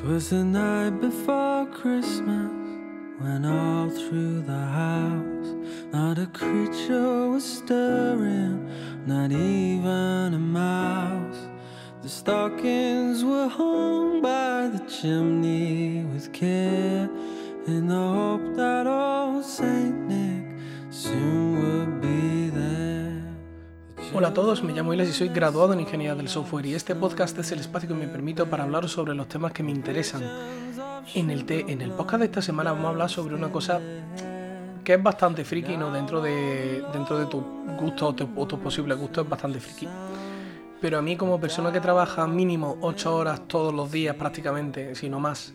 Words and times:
'Twas 0.00 0.30
the 0.30 0.42
night 0.42 0.98
before 0.98 1.66
Christmas 1.66 2.50
when 3.18 3.44
all 3.44 3.90
through 3.90 4.40
the 4.40 4.64
house 4.82 5.54
not 5.92 6.18
a 6.18 6.26
creature 6.28 7.28
was 7.28 7.44
stirring, 7.44 8.66
not 9.04 9.30
even 9.30 10.32
a 10.32 10.38
mouse. 10.38 11.48
The 12.00 12.08
stockings 12.08 13.22
were 13.22 13.48
hung 13.48 14.22
by 14.22 14.68
the 14.68 14.82
chimney 14.88 16.04
with 16.04 16.32
care 16.32 17.10
in 17.66 17.88
the 17.88 17.94
hope 17.94 18.54
that 18.56 18.86
old 18.86 19.44
Saint 19.44 19.99
Hola 24.20 24.28
a 24.28 24.34
todos, 24.34 24.62
me 24.62 24.74
llamo 24.74 24.92
Iles 24.92 25.08
y 25.08 25.12
soy 25.14 25.28
graduado 25.30 25.72
en 25.72 25.80
Ingeniería 25.80 26.14
del 26.14 26.28
Software 26.28 26.66
y 26.66 26.74
este 26.74 26.94
podcast 26.94 27.38
es 27.38 27.52
el 27.52 27.60
espacio 27.60 27.88
que 27.88 27.94
me 27.94 28.06
permite 28.06 28.44
para 28.44 28.64
hablar 28.64 28.86
sobre 28.86 29.14
los 29.14 29.26
temas 29.28 29.50
que 29.50 29.62
me 29.62 29.70
interesan. 29.70 30.22
En 31.14 31.30
el, 31.30 31.90
podcast 31.92 32.18
de 32.18 32.26
esta 32.26 32.42
semana 32.42 32.72
vamos 32.72 32.84
a 32.84 32.88
hablar 32.90 33.08
sobre 33.08 33.34
una 33.34 33.50
cosa 33.50 33.80
que 34.84 34.92
es 34.92 35.02
bastante 35.02 35.42
friki, 35.42 35.74
¿no? 35.78 35.90
Dentro 35.90 36.20
de, 36.20 36.84
dentro 36.92 37.18
de 37.18 37.24
tus 37.24 37.42
gustos 37.80 38.02
o 38.10 38.14
tu- 38.14 38.28
o 38.36 38.46
tus 38.46 38.58
posibles 38.58 38.98
gustos 38.98 39.24
es 39.24 39.30
bastante 39.30 39.58
friki. 39.58 39.88
Pero 40.82 40.98
a 40.98 41.00
mí 41.00 41.16
como 41.16 41.40
persona 41.40 41.72
que 41.72 41.80
trabaja 41.80 42.26
mínimo 42.26 42.76
8 42.82 43.16
horas 43.16 43.48
todos 43.48 43.72
los 43.72 43.90
días 43.90 44.16
prácticamente, 44.16 44.94
si 44.96 45.08
no 45.08 45.18
más, 45.18 45.54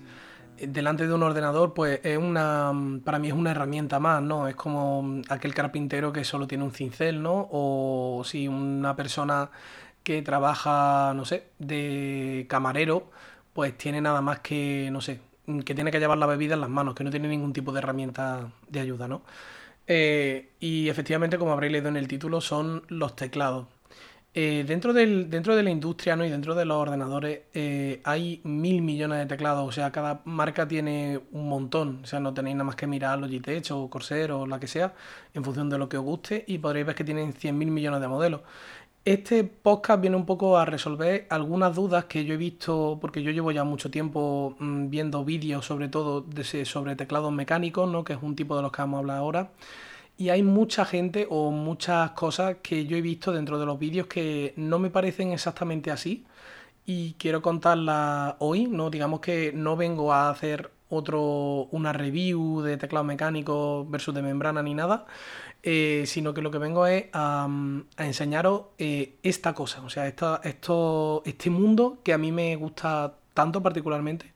delante 0.59 1.07
de 1.07 1.13
un 1.13 1.23
ordenador, 1.23 1.73
pues 1.73 1.99
es 2.03 2.17
una, 2.17 2.71
para 3.03 3.19
mí 3.19 3.27
es 3.27 3.33
una 3.33 3.51
herramienta 3.51 3.99
más, 3.99 4.21
¿no? 4.21 4.47
Es 4.47 4.55
como 4.55 5.01
mm, 5.03 5.21
aquel 5.29 5.53
carpintero 5.53 6.13
que 6.13 6.23
solo 6.23 6.47
tiene 6.47 6.63
un 6.63 6.71
cincel, 6.71 7.21
¿no? 7.21 7.47
O 7.51 8.23
si 8.25 8.47
una 8.47 8.95
persona 8.95 9.49
que 10.03 10.21
trabaja, 10.21 11.13
no 11.15 11.25
sé, 11.25 11.47
de 11.59 12.45
camarero, 12.49 13.09
pues 13.53 13.77
tiene 13.77 14.01
nada 14.01 14.21
más 14.21 14.39
que, 14.39 14.89
no 14.91 15.01
sé, 15.01 15.21
mm, 15.47 15.59
que 15.61 15.75
tiene 15.75 15.91
que 15.91 15.99
llevar 15.99 16.17
la 16.17 16.25
bebida 16.27 16.55
en 16.55 16.61
las 16.61 16.69
manos, 16.69 16.95
que 16.95 17.03
no 17.03 17.11
tiene 17.11 17.27
ningún 17.27 17.53
tipo 17.53 17.71
de 17.71 17.79
herramienta 17.79 18.51
de 18.69 18.79
ayuda, 18.79 19.07
¿no? 19.07 19.21
Eh, 19.87 20.51
y 20.59 20.89
efectivamente, 20.89 21.37
como 21.37 21.51
habréis 21.53 21.73
leído 21.73 21.89
en 21.89 21.97
el 21.97 22.07
título, 22.07 22.41
son 22.41 22.83
los 22.89 23.15
teclados. 23.15 23.67
Eh, 24.37 24.65
dentro, 24.67 24.91
del, 24.91 25.29
dentro 25.29 25.55
de 25.55 25.63
la 25.63 25.69
industria 25.69 26.17
¿no? 26.17 26.25
y 26.25 26.29
dentro 26.29 26.55
de 26.55 26.65
los 26.65 26.75
ordenadores 26.75 27.43
eh, 27.53 28.01
hay 28.03 28.41
mil 28.43 28.81
millones 28.81 29.19
de 29.19 29.27
teclados, 29.27 29.65
o 29.65 29.71
sea, 29.71 29.93
cada 29.93 30.19
marca 30.25 30.67
tiene 30.67 31.21
un 31.31 31.47
montón, 31.47 32.01
o 32.03 32.05
sea, 32.05 32.19
no 32.19 32.33
tenéis 32.33 32.57
nada 32.57 32.65
más 32.65 32.75
que 32.75 32.85
mirar 32.85 33.17
Logitech 33.17 33.71
o 33.71 33.89
Corsair 33.89 34.33
o 34.33 34.45
la 34.45 34.59
que 34.59 34.67
sea, 34.67 34.93
en 35.33 35.41
función 35.45 35.69
de 35.69 35.77
lo 35.77 35.87
que 35.87 35.97
os 35.97 36.03
guste, 36.03 36.43
y 36.47 36.57
podréis 36.57 36.85
ver 36.85 36.95
que 36.95 37.05
tienen 37.05 37.31
100 37.31 37.57
mil 37.57 37.71
millones 37.71 38.01
de 38.01 38.09
modelos. 38.09 38.41
Este 39.05 39.45
podcast 39.45 40.01
viene 40.01 40.17
un 40.17 40.25
poco 40.25 40.57
a 40.57 40.65
resolver 40.65 41.27
algunas 41.29 41.73
dudas 41.73 42.03
que 42.03 42.25
yo 42.25 42.33
he 42.33 42.37
visto, 42.37 42.97
porque 42.99 43.23
yo 43.23 43.31
llevo 43.31 43.51
ya 43.51 43.63
mucho 43.63 43.89
tiempo 43.89 44.57
mm, 44.59 44.89
viendo 44.89 45.23
vídeos, 45.23 45.65
sobre 45.65 45.87
todo 45.87 46.19
de 46.19 46.65
sobre 46.65 46.97
teclados 46.97 47.31
mecánicos, 47.31 47.89
¿no? 47.89 48.03
que 48.03 48.11
es 48.11 48.19
un 48.21 48.35
tipo 48.35 48.57
de 48.57 48.63
los 48.63 48.71
que 48.73 48.81
vamos 48.81 48.97
a 48.97 48.99
hablar 48.99 49.17
ahora. 49.17 49.51
Y 50.17 50.29
hay 50.29 50.43
mucha 50.43 50.85
gente 50.85 51.27
o 51.29 51.51
muchas 51.51 52.11
cosas 52.11 52.57
que 52.63 52.85
yo 52.85 52.95
he 52.95 53.01
visto 53.01 53.33
dentro 53.33 53.59
de 53.59 53.65
los 53.65 53.77
vídeos 53.77 54.07
que 54.07 54.53
no 54.55 54.79
me 54.79 54.89
parecen 54.89 55.33
exactamente 55.33 55.91
así 55.91 56.25
y 56.85 57.13
quiero 57.13 57.41
contarlas 57.41 58.35
hoy, 58.39 58.67
¿no? 58.67 58.89
Digamos 58.89 59.19
que 59.19 59.51
no 59.53 59.75
vengo 59.75 60.13
a 60.13 60.29
hacer 60.29 60.71
otro, 60.89 61.67
una 61.71 61.93
review 61.93 62.61
de 62.61 62.77
teclado 62.77 63.03
mecánico 63.03 63.85
versus 63.89 64.13
de 64.13 64.21
membrana 64.21 64.61
ni 64.61 64.73
nada, 64.73 65.05
eh, 65.63 66.03
sino 66.05 66.33
que 66.33 66.41
lo 66.41 66.51
que 66.51 66.59
vengo 66.59 66.85
es 66.87 67.05
a, 67.13 67.47
enseñaros 67.97 68.65
eh, 68.77 69.15
esta 69.23 69.53
cosa, 69.53 69.81
o 69.81 69.89
sea, 69.89 70.07
esta, 70.07 70.41
esto, 70.43 71.23
este 71.25 71.49
mundo 71.49 71.99
que 72.03 72.13
a 72.13 72.17
mí 72.17 72.31
me 72.31 72.55
gusta 72.55 73.15
tanto 73.33 73.61
particularmente 73.63 74.31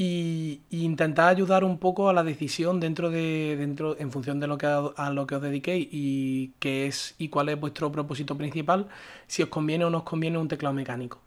y, 0.00 0.60
y 0.70 0.84
intentar 0.84 1.28
ayudar 1.28 1.64
un 1.64 1.78
poco 1.78 2.08
a 2.08 2.12
la 2.12 2.22
decisión 2.22 2.78
dentro 2.78 3.10
de 3.10 3.56
dentro 3.58 3.98
en 3.98 4.12
función 4.12 4.38
de 4.38 4.46
lo 4.46 4.56
que 4.56 4.66
a, 4.66 5.10
lo 5.10 5.26
que 5.26 5.34
os 5.34 5.42
dediquéis 5.42 5.88
y 5.90 6.52
qué 6.60 6.86
es 6.86 7.16
y 7.18 7.28
cuál 7.28 7.48
es 7.48 7.60
vuestro 7.60 7.90
propósito 7.90 8.36
principal, 8.38 8.86
si 9.26 9.42
os 9.42 9.48
conviene 9.48 9.84
o 9.84 9.90
no 9.90 9.98
os 9.98 10.04
conviene 10.04 10.38
un 10.38 10.48
teclado 10.48 10.72
mecánico. 10.74 11.18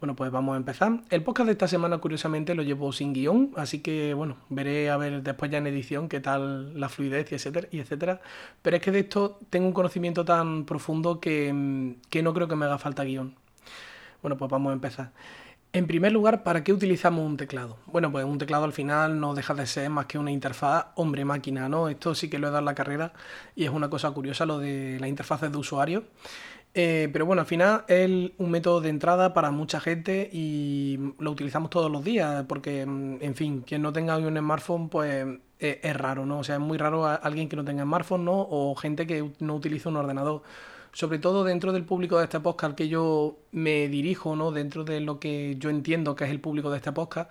Bueno, 0.00 0.14
pues 0.14 0.30
vamos 0.30 0.54
a 0.54 0.58
empezar. 0.58 1.00
El 1.10 1.24
podcast 1.24 1.46
de 1.46 1.52
esta 1.52 1.66
semana, 1.66 1.98
curiosamente, 1.98 2.54
lo 2.54 2.62
llevo 2.62 2.92
sin 2.92 3.12
guion, 3.12 3.50
así 3.56 3.80
que 3.80 4.14
bueno, 4.14 4.36
veré 4.48 4.90
a 4.90 4.96
ver 4.96 5.24
después 5.24 5.50
ya 5.50 5.58
en 5.58 5.66
edición 5.66 6.08
qué 6.08 6.20
tal 6.20 6.78
la 6.78 6.88
fluidez 6.88 7.32
y 7.32 7.34
etcétera, 7.34 7.66
y 7.72 7.80
etcétera. 7.80 8.20
Pero 8.62 8.76
es 8.76 8.82
que 8.82 8.92
de 8.92 9.00
esto 9.00 9.40
tengo 9.50 9.66
un 9.66 9.72
conocimiento 9.72 10.24
tan 10.24 10.66
profundo 10.66 11.18
que, 11.18 11.96
que 12.10 12.22
no 12.22 12.32
creo 12.32 12.46
que 12.46 12.54
me 12.54 12.66
haga 12.66 12.78
falta 12.78 13.02
guion. 13.02 13.34
Bueno, 14.22 14.36
pues 14.36 14.48
vamos 14.50 14.70
a 14.70 14.74
empezar. 14.74 15.10
En 15.72 15.86
primer 15.86 16.12
lugar, 16.12 16.42
¿para 16.44 16.64
qué 16.64 16.72
utilizamos 16.72 17.26
un 17.26 17.36
teclado? 17.36 17.76
Bueno, 17.86 18.10
pues 18.10 18.24
un 18.24 18.38
teclado 18.38 18.64
al 18.64 18.72
final 18.72 19.20
no 19.20 19.34
deja 19.34 19.52
de 19.54 19.66
ser 19.66 19.90
más 19.90 20.06
que 20.06 20.18
una 20.18 20.30
interfaz 20.30 20.86
hombre-máquina, 20.94 21.68
¿no? 21.68 21.90
Esto 21.90 22.14
sí 22.14 22.30
que 22.30 22.38
lo 22.38 22.46
he 22.48 22.50
dado 22.50 22.60
en 22.60 22.64
la 22.64 22.74
carrera 22.74 23.12
y 23.54 23.64
es 23.64 23.70
una 23.70 23.90
cosa 23.90 24.10
curiosa 24.10 24.46
lo 24.46 24.58
de 24.58 24.96
las 24.98 25.10
interfaces 25.10 25.52
de 25.52 25.58
usuario. 25.58 26.04
Eh, 26.72 27.10
pero 27.12 27.26
bueno, 27.26 27.40
al 27.42 27.46
final 27.46 27.84
es 27.86 28.08
un 28.38 28.50
método 28.50 28.80
de 28.80 28.88
entrada 28.88 29.34
para 29.34 29.50
mucha 29.50 29.78
gente 29.78 30.30
y 30.32 30.98
lo 31.18 31.32
utilizamos 31.32 31.70
todos 31.70 31.90
los 31.90 32.02
días 32.02 32.44
porque, 32.48 32.86
mm, 32.86 33.16
en 33.20 33.34
fin, 33.34 33.60
quien 33.62 33.82
no 33.82 33.92
tenga 33.92 34.16
un 34.16 34.36
smartphone, 34.38 34.88
pues 34.88 35.26
eh, 35.60 35.80
es 35.82 35.96
raro, 35.96 36.24
¿no? 36.24 36.38
O 36.38 36.44
sea, 36.44 36.54
es 36.56 36.60
muy 36.60 36.78
raro 36.78 37.06
a 37.06 37.14
alguien 37.16 37.48
que 37.48 37.56
no 37.56 37.64
tenga 37.64 37.82
smartphone, 37.82 38.24
¿no? 38.24 38.46
O 38.50 38.74
gente 38.74 39.06
que 39.06 39.32
no 39.40 39.54
utiliza 39.56 39.88
un 39.90 39.96
ordenador. 39.96 40.42
Sobre 40.92 41.18
todo 41.18 41.44
dentro 41.44 41.72
del 41.72 41.84
público 41.84 42.18
de 42.18 42.24
este 42.24 42.40
podcast 42.40 42.70
al 42.72 42.74
que 42.74 42.88
yo 42.88 43.36
me 43.52 43.88
dirijo, 43.88 44.34
¿no? 44.36 44.50
Dentro 44.52 44.84
de 44.84 45.00
lo 45.00 45.20
que 45.20 45.56
yo 45.58 45.70
entiendo 45.70 46.16
que 46.16 46.24
es 46.24 46.30
el 46.30 46.40
público 46.40 46.70
de 46.70 46.78
este 46.78 46.92
podcast, 46.92 47.30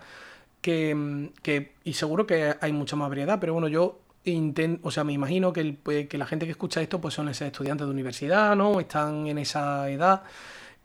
que, 0.62 0.96
mm, 0.96 1.28
que- 1.44 1.74
y 1.84 1.94
seguro 1.94 2.26
que 2.28 2.56
hay 2.62 2.72
mucha 2.74 2.96
más 2.96 3.10
variedad, 3.10 3.40
pero 3.40 3.54
bueno, 3.54 3.68
yo 3.68 4.00
intento, 4.26 4.88
o 4.88 4.92
sea, 4.92 5.04
me 5.04 5.14
imagino 5.14 5.54
que, 5.54 5.78
pues, 5.82 6.08
que 6.08 6.18
la 6.18 6.26
gente 6.26 6.46
que 6.46 6.52
escucha 6.52 6.82
esto 6.82 7.00
pues 7.02 7.14
son 7.14 7.30
esos 7.30 7.48
estudiantes 7.48 7.88
de 7.88 7.92
universidad, 7.94 8.56
¿no? 8.56 8.80
Están 8.80 9.28
en 9.28 9.38
esa 9.38 9.90
edad. 9.90 10.24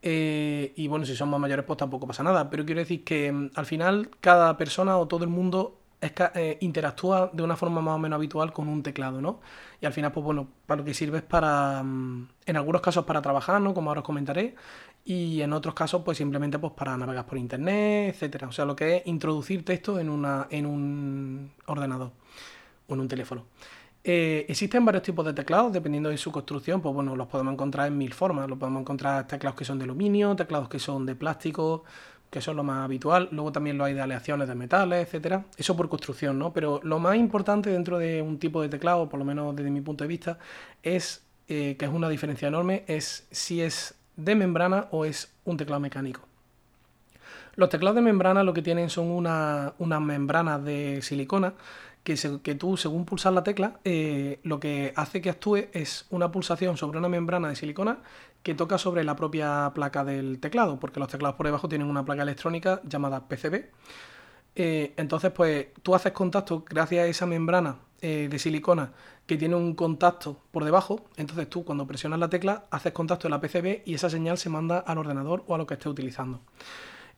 eh, 0.04 0.72
y 0.76 0.88
bueno, 0.88 1.04
si 1.06 1.14
son 1.16 1.30
más 1.30 1.38
mayores, 1.40 1.64
pues 1.64 1.76
tampoco 1.76 2.06
pasa 2.08 2.22
nada. 2.24 2.50
Pero 2.50 2.64
quiero 2.64 2.80
decir 2.80 3.04
que 3.04 3.30
mm, 3.32 3.50
al 3.54 3.66
final 3.66 4.10
cada 4.20 4.56
persona 4.56 4.98
o 4.98 5.06
todo 5.08 5.22
el 5.24 5.30
mundo 5.30 5.78
es 6.02 6.12
ca- 6.12 6.32
eh, 6.34 6.58
interactúa 6.60 7.30
de 7.32 7.42
una 7.42 7.56
forma 7.56 7.80
más 7.80 7.94
o 7.94 7.98
menos 7.98 8.16
habitual 8.16 8.52
con 8.52 8.68
un 8.68 8.82
teclado, 8.82 9.20
¿no? 9.22 9.40
Y 9.80 9.86
al 9.86 9.92
final, 9.94 10.12
pues 10.12 10.24
bueno, 10.24 10.48
para 10.66 10.80
lo 10.80 10.84
que 10.84 10.92
sirve 10.94 11.18
es 11.18 11.24
para, 11.24 11.82
mm, 11.82 12.28
en 12.46 12.56
algunos 12.56 12.82
casos 12.82 13.04
para 13.06 13.22
trabajar, 13.22 13.60
¿no? 13.60 13.72
Como 13.74 13.90
ahora 13.90 14.00
os 14.00 14.06
comentaré, 14.06 14.54
y 15.04 15.40
en 15.42 15.52
otros 15.52 15.74
casos, 15.74 16.02
pues 16.04 16.18
simplemente 16.18 16.58
pues 16.58 16.72
para 16.74 16.96
navegar 16.96 17.26
por 17.26 17.38
internet, 17.38 18.14
etcétera. 18.14 18.48
O 18.48 18.52
sea, 18.52 18.64
lo 18.64 18.76
que 18.76 18.98
es 18.98 19.06
introducir 19.06 19.64
texto 19.64 19.98
en, 19.98 20.08
una, 20.10 20.46
en 20.50 20.66
un 20.66 21.50
ordenador 21.66 22.12
o 22.88 22.94
en 22.94 23.00
un 23.00 23.08
teléfono. 23.08 23.44
Eh, 24.04 24.46
existen 24.48 24.84
varios 24.84 25.04
tipos 25.04 25.24
de 25.24 25.32
teclados, 25.32 25.72
dependiendo 25.72 26.08
de 26.10 26.18
su 26.18 26.32
construcción, 26.32 26.80
pues 26.80 26.92
bueno, 26.94 27.14
los 27.14 27.28
podemos 27.28 27.52
encontrar 27.54 27.86
en 27.88 27.96
mil 27.98 28.12
formas. 28.12 28.48
Los 28.48 28.58
podemos 28.58 28.80
encontrar 28.80 29.26
teclados 29.28 29.56
que 29.56 29.64
son 29.64 29.78
de 29.78 29.84
aluminio, 29.84 30.34
teclados 30.36 30.68
que 30.68 30.78
son 30.80 31.06
de 31.06 31.14
plástico, 31.14 31.84
que 32.32 32.40
son 32.40 32.56
lo 32.56 32.64
más 32.64 32.82
habitual. 32.84 33.28
Luego 33.30 33.52
también 33.52 33.76
lo 33.76 33.84
hay 33.84 33.92
de 33.92 34.00
aleaciones 34.00 34.48
de 34.48 34.54
metales, 34.54 35.06
etcétera. 35.06 35.44
Eso 35.58 35.76
por 35.76 35.90
construcción, 35.90 36.38
¿no? 36.38 36.52
Pero 36.54 36.80
lo 36.82 36.98
más 36.98 37.16
importante 37.16 37.68
dentro 37.68 37.98
de 37.98 38.22
un 38.22 38.38
tipo 38.38 38.62
de 38.62 38.70
teclado, 38.70 39.08
por 39.10 39.18
lo 39.18 39.24
menos 39.26 39.54
desde 39.54 39.70
mi 39.70 39.82
punto 39.82 40.02
de 40.04 40.08
vista, 40.08 40.38
es 40.82 41.22
eh, 41.48 41.76
que 41.78 41.84
es 41.84 41.90
una 41.92 42.08
diferencia 42.08 42.48
enorme, 42.48 42.84
es 42.86 43.26
si 43.30 43.60
es 43.60 43.94
de 44.16 44.34
membrana 44.34 44.88
o 44.92 45.04
es 45.04 45.30
un 45.44 45.58
teclado 45.58 45.80
mecánico. 45.80 46.22
Los 47.56 47.68
teclados 47.68 47.96
de 47.96 48.02
membrana 48.02 48.42
lo 48.42 48.54
que 48.54 48.62
tienen 48.62 48.88
son 48.88 49.10
una- 49.10 49.74
unas 49.78 50.00
membranas 50.00 50.64
de 50.64 51.00
silicona 51.02 51.52
que, 52.02 52.16
se- 52.16 52.40
que 52.40 52.54
tú, 52.54 52.78
según 52.78 53.04
pulsar 53.04 53.34
la 53.34 53.42
tecla, 53.44 53.74
eh, 53.84 54.40
lo 54.42 54.58
que 54.58 54.94
hace 54.96 55.20
que 55.20 55.28
actúe 55.28 55.66
es 55.74 56.06
una 56.08 56.32
pulsación 56.32 56.78
sobre 56.78 56.98
una 56.98 57.08
membrana 57.10 57.48
de 57.50 57.56
silicona 57.56 57.98
que 58.42 58.54
toca 58.54 58.78
sobre 58.78 59.04
la 59.04 59.16
propia 59.16 59.70
placa 59.74 60.04
del 60.04 60.40
teclado, 60.40 60.80
porque 60.80 61.00
los 61.00 61.08
teclados 61.08 61.36
por 61.36 61.46
debajo 61.46 61.68
tienen 61.68 61.88
una 61.88 62.04
placa 62.04 62.22
electrónica 62.22 62.80
llamada 62.84 63.28
PCB. 63.28 63.66
Eh, 64.54 64.92
entonces, 64.96 65.30
pues 65.30 65.68
tú 65.82 65.94
haces 65.94 66.12
contacto 66.12 66.64
gracias 66.68 67.04
a 67.04 67.06
esa 67.06 67.26
membrana 67.26 67.76
eh, 68.00 68.28
de 68.30 68.38
silicona 68.38 68.92
que 69.26 69.36
tiene 69.36 69.54
un 69.54 69.74
contacto 69.74 70.40
por 70.50 70.64
debajo. 70.64 71.06
Entonces 71.16 71.48
tú 71.48 71.64
cuando 71.64 71.86
presionas 71.86 72.18
la 72.18 72.28
tecla 72.28 72.64
haces 72.70 72.92
contacto 72.92 73.28
en 73.28 73.30
la 73.30 73.40
PCB 73.40 73.82
y 73.84 73.94
esa 73.94 74.10
señal 74.10 74.38
se 74.38 74.50
manda 74.50 74.78
al 74.78 74.98
ordenador 74.98 75.44
o 75.46 75.54
a 75.54 75.58
lo 75.58 75.66
que 75.66 75.74
estés 75.74 75.86
utilizando. 75.86 76.40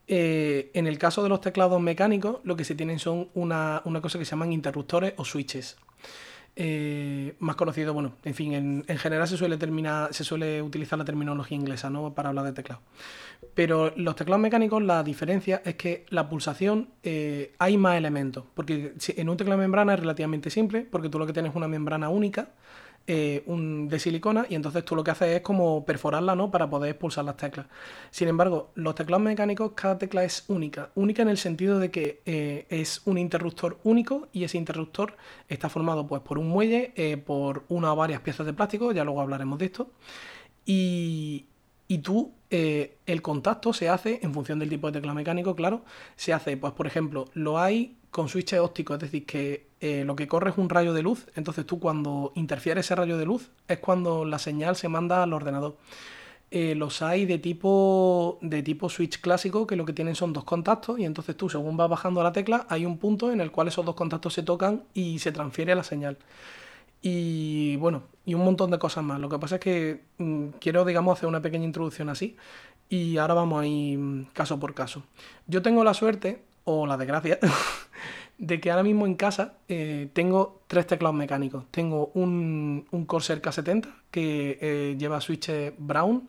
Eh, 0.06 0.70
en 0.74 0.86
el 0.86 0.98
caso 0.98 1.22
de 1.22 1.30
los 1.30 1.40
teclados 1.40 1.80
mecánicos, 1.80 2.40
lo 2.44 2.56
que 2.56 2.64
se 2.64 2.74
tienen 2.74 2.98
son 2.98 3.30
una, 3.32 3.80
una 3.86 4.02
cosa 4.02 4.18
que 4.18 4.26
se 4.26 4.32
llaman 4.32 4.52
interruptores 4.52 5.14
o 5.16 5.24
switches. 5.24 5.78
Eh, 6.56 7.34
más 7.40 7.56
conocido, 7.56 7.92
bueno, 7.92 8.12
en 8.24 8.34
fin, 8.34 8.52
en, 8.52 8.84
en 8.86 8.98
general 8.98 9.26
se 9.26 9.36
suele, 9.36 9.56
terminar, 9.56 10.14
se 10.14 10.22
suele 10.22 10.62
utilizar 10.62 10.96
la 10.98 11.04
terminología 11.04 11.56
inglesa 11.56 11.90
¿no? 11.90 12.14
para 12.14 12.28
hablar 12.28 12.44
de 12.44 12.52
teclado. 12.52 12.80
Pero 13.54 13.92
los 13.96 14.14
teclados 14.14 14.40
mecánicos, 14.40 14.82
la 14.82 15.02
diferencia 15.02 15.62
es 15.64 15.74
que 15.74 16.06
la 16.10 16.28
pulsación 16.28 16.90
eh, 17.02 17.52
hay 17.58 17.76
más 17.76 17.96
elementos. 17.96 18.44
Porque 18.54 18.94
en 19.16 19.28
un 19.28 19.36
teclado 19.36 19.60
de 19.60 19.64
membrana 19.64 19.94
es 19.94 20.00
relativamente 20.00 20.50
simple, 20.50 20.82
porque 20.82 21.08
tú 21.08 21.18
lo 21.18 21.26
que 21.26 21.32
tienes 21.32 21.50
es 21.50 21.56
una 21.56 21.68
membrana 21.68 22.08
única 22.08 22.50
eh, 23.06 23.42
un, 23.46 23.86
de 23.88 23.98
silicona 23.98 24.46
y 24.48 24.54
entonces 24.54 24.82
tú 24.82 24.96
lo 24.96 25.04
que 25.04 25.10
haces 25.10 25.36
es 25.36 25.42
como 25.42 25.84
perforarla, 25.84 26.34
¿no? 26.34 26.50
Para 26.50 26.70
poder 26.70 26.90
expulsar 26.90 27.26
las 27.26 27.36
teclas. 27.36 27.66
Sin 28.10 28.28
embargo, 28.28 28.70
los 28.76 28.94
teclados 28.94 29.22
mecánicos, 29.22 29.72
cada 29.74 29.98
tecla 29.98 30.24
es 30.24 30.44
única. 30.48 30.88
Única 30.94 31.20
en 31.20 31.28
el 31.28 31.36
sentido 31.36 31.78
de 31.78 31.90
que 31.90 32.22
eh, 32.24 32.64
es 32.70 33.02
un 33.04 33.18
interruptor 33.18 33.78
único 33.84 34.28
y 34.32 34.44
ese 34.44 34.56
interruptor 34.56 35.16
está 35.48 35.68
formado 35.68 36.06
pues 36.06 36.22
por 36.22 36.38
un 36.38 36.48
muelle, 36.48 36.92
eh, 36.96 37.18
por 37.18 37.64
una 37.68 37.92
o 37.92 37.96
varias 37.96 38.22
piezas 38.22 38.46
de 38.46 38.54
plástico, 38.54 38.90
ya 38.92 39.04
luego 39.04 39.20
hablaremos 39.20 39.58
de 39.58 39.66
esto. 39.66 39.90
Y, 40.64 41.46
tú, 42.02 42.32
el 42.50 43.22
contacto 43.22 43.72
se 43.72 43.88
hace 43.88 44.20
en 44.22 44.32
función 44.32 44.58
del 44.58 44.70
tipo 44.70 44.86
de 44.86 44.94
teclado 44.94 45.14
mecánico, 45.14 45.54
claro. 45.54 45.84
Se 46.16 46.32
hace, 46.32 46.56
pues 46.56 46.72
por 46.72 46.86
ejemplo, 46.86 47.26
lo 47.34 47.58
hay 47.58 47.96
con 48.10 48.28
switches 48.28 48.60
ópticos, 48.60 48.94
es 48.96 49.02
decir, 49.02 49.26
que 49.26 49.66
eh, 49.84 50.02
lo 50.02 50.16
que 50.16 50.26
corre 50.26 50.48
es 50.48 50.56
un 50.56 50.70
rayo 50.70 50.94
de 50.94 51.02
luz, 51.02 51.26
entonces 51.34 51.66
tú 51.66 51.78
cuando 51.78 52.32
interfiere 52.36 52.80
ese 52.80 52.94
rayo 52.94 53.18
de 53.18 53.26
luz 53.26 53.50
es 53.68 53.80
cuando 53.80 54.24
la 54.24 54.38
señal 54.38 54.76
se 54.76 54.88
manda 54.88 55.22
al 55.22 55.34
ordenador. 55.34 55.76
Eh, 56.50 56.74
los 56.74 57.02
hay 57.02 57.26
de 57.26 57.36
tipo, 57.36 58.38
de 58.40 58.62
tipo 58.62 58.88
switch 58.88 59.20
clásico 59.20 59.66
que 59.66 59.76
lo 59.76 59.84
que 59.84 59.92
tienen 59.92 60.14
son 60.14 60.32
dos 60.32 60.44
contactos 60.44 60.98
y 60.98 61.04
entonces 61.04 61.36
tú 61.36 61.50
según 61.50 61.76
vas 61.76 61.90
bajando 61.90 62.22
la 62.22 62.32
tecla 62.32 62.66
hay 62.70 62.86
un 62.86 62.96
punto 62.96 63.30
en 63.30 63.42
el 63.42 63.50
cual 63.50 63.68
esos 63.68 63.84
dos 63.84 63.94
contactos 63.94 64.32
se 64.32 64.42
tocan 64.42 64.84
y 64.94 65.18
se 65.18 65.32
transfiere 65.32 65.74
la 65.74 65.84
señal. 65.84 66.16
Y 67.02 67.76
bueno, 67.76 68.04
y 68.24 68.32
un 68.32 68.42
montón 68.42 68.70
de 68.70 68.78
cosas 68.78 69.04
más. 69.04 69.20
Lo 69.20 69.28
que 69.28 69.38
pasa 69.38 69.56
es 69.56 69.60
que 69.60 70.00
mm, 70.16 70.48
quiero, 70.60 70.86
digamos, 70.86 71.18
hacer 71.18 71.28
una 71.28 71.42
pequeña 71.42 71.66
introducción 71.66 72.08
así 72.08 72.38
y 72.88 73.18
ahora 73.18 73.34
vamos 73.34 73.62
a 73.62 73.66
ir 73.66 73.98
mm, 73.98 74.28
caso 74.32 74.58
por 74.58 74.72
caso. 74.72 75.02
Yo 75.46 75.60
tengo 75.60 75.84
la 75.84 75.92
suerte, 75.92 76.42
o 76.64 76.86
la 76.86 76.96
desgracia, 76.96 77.38
de 78.38 78.60
que 78.60 78.70
ahora 78.70 78.82
mismo 78.82 79.06
en 79.06 79.14
casa 79.14 79.54
eh, 79.68 80.08
tengo 80.12 80.60
tres 80.66 80.86
teclados 80.86 81.16
mecánicos. 81.16 81.64
Tengo 81.70 82.10
un, 82.14 82.86
Corsair 83.06 83.40
K70 83.40 83.88
que 84.10 84.58
eh, 84.60 84.96
lleva 84.98 85.20
switches 85.20 85.72
brown, 85.78 86.28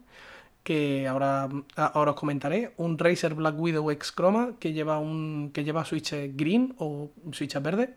que 0.63 1.07
ahora, 1.07 1.49
ahora 1.75 2.11
os 2.11 2.17
comentaré. 2.17 2.73
Un 2.77 2.97
Razer 2.97 3.33
Black 3.33 3.59
Widow 3.59 3.91
X 3.91 4.13
Chroma 4.15 4.53
que 4.59 4.73
lleva, 4.73 4.99
un, 4.99 5.51
que 5.53 5.63
lleva 5.63 5.85
switches 5.85 6.35
green 6.35 6.75
o 6.77 7.09
switches 7.31 7.61
verdes. 7.61 7.89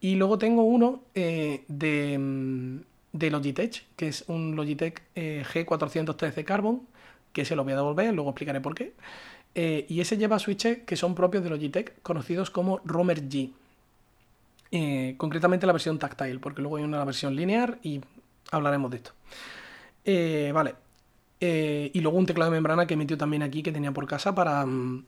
Y 0.00 0.14
luego 0.14 0.38
tengo 0.38 0.62
uno 0.62 1.02
eh, 1.14 1.64
de, 1.66 2.80
de, 3.12 3.30
Logitech, 3.30 3.84
que 3.96 4.08
es 4.08 4.24
un 4.28 4.54
Logitech 4.54 5.02
G413 5.16 6.44
Carbon, 6.44 6.82
que 7.32 7.44
se 7.44 7.56
lo 7.56 7.64
voy 7.64 7.72
a 7.72 7.76
devolver, 7.76 8.14
luego 8.14 8.30
explicaré 8.30 8.60
por 8.60 8.76
qué. 8.76 8.92
Eh, 9.60 9.86
y 9.88 10.00
ese 10.00 10.16
lleva 10.16 10.38
switches 10.38 10.84
que 10.86 10.94
son 10.94 11.16
propios 11.16 11.42
de 11.42 11.50
Logitech, 11.50 12.00
conocidos 12.02 12.48
como 12.48 12.80
Romer 12.84 13.28
G. 13.28 13.50
Eh, 14.70 15.16
concretamente 15.16 15.66
la 15.66 15.72
versión 15.72 15.98
táctil, 15.98 16.38
porque 16.38 16.62
luego 16.62 16.76
hay 16.76 16.84
una 16.84 17.04
versión 17.04 17.34
lineal 17.34 17.76
y 17.82 18.00
hablaremos 18.52 18.88
de 18.92 18.96
esto. 18.98 19.10
Eh, 20.04 20.52
vale. 20.54 20.76
y 21.40 22.00
luego 22.00 22.16
un 22.18 22.26
teclado 22.26 22.52
de 22.52 22.56
membrana 22.56 22.86
que 22.86 22.94
he 22.94 22.96
metido 22.96 23.18
también 23.18 23.42
aquí 23.42 23.64
que 23.64 23.72
tenía 23.72 23.90
por 23.90 24.06
casa 24.06 24.32
para, 24.32 24.64
mm, 24.64 25.04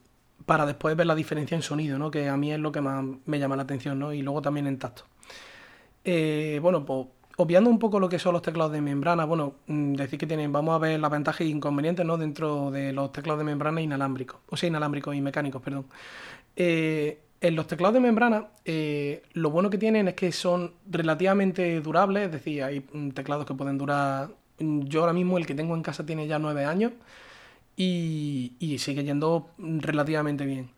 para 0.46 0.66
después 0.66 0.96
ver 0.96 1.06
la 1.06 1.14
diferencia 1.14 1.54
en 1.54 1.62
sonido, 1.62 1.96
¿no? 1.96 2.10
Que 2.10 2.28
a 2.28 2.36
mí 2.36 2.52
es 2.52 2.58
lo 2.58 2.72
que 2.72 2.80
más 2.80 3.04
me 3.26 3.38
llama 3.38 3.54
la 3.54 3.62
atención, 3.62 4.00
¿no? 4.00 4.12
Y 4.12 4.22
luego 4.22 4.42
también 4.42 4.66
en 4.66 4.78
tacto. 4.80 5.04
bueno, 6.60 6.84
pues 6.84 7.06
Obviando 7.42 7.70
un 7.70 7.78
poco 7.78 7.98
lo 7.98 8.10
que 8.10 8.18
son 8.18 8.34
los 8.34 8.42
teclados 8.42 8.70
de 8.70 8.82
membrana, 8.82 9.24
bueno, 9.24 9.54
mm, 9.66 9.94
decir 9.94 10.18
que 10.18 10.26
tienen, 10.26 10.52
vamos 10.52 10.74
a 10.74 10.78
ver 10.78 11.00
las 11.00 11.10
ventajas 11.10 11.40
e 11.40 11.46
inconvenientes 11.46 12.04
¿no? 12.04 12.18
dentro 12.18 12.70
de 12.70 12.92
los 12.92 13.12
teclados 13.12 13.38
de 13.38 13.44
membrana 13.44 13.80
inalámbricos, 13.80 14.40
o 14.50 14.58
sea, 14.58 14.68
inalámbricos 14.68 15.14
y 15.14 15.22
mecánicos, 15.22 15.62
perdón. 15.62 15.86
Eh, 16.54 17.18
en 17.40 17.56
los 17.56 17.66
teclados 17.66 17.94
de 17.94 18.00
membrana, 18.00 18.48
eh, 18.66 19.22
lo 19.32 19.50
bueno 19.50 19.70
que 19.70 19.78
tienen 19.78 20.08
es 20.08 20.14
que 20.16 20.32
son 20.32 20.74
relativamente 20.90 21.80
durables, 21.80 22.26
es 22.26 22.32
decir, 22.32 22.62
hay 22.62 22.84
mm, 22.92 23.12
teclados 23.12 23.46
que 23.46 23.54
pueden 23.54 23.78
durar. 23.78 24.28
Mm, 24.58 24.80
yo 24.82 25.00
ahora 25.00 25.14
mismo 25.14 25.38
el 25.38 25.46
que 25.46 25.54
tengo 25.54 25.74
en 25.74 25.82
casa 25.82 26.04
tiene 26.04 26.26
ya 26.26 26.38
nueve 26.38 26.66
años 26.66 26.92
y, 27.74 28.52
y 28.58 28.76
sigue 28.76 29.02
yendo 29.02 29.48
relativamente 29.56 30.44
bien. 30.44 30.68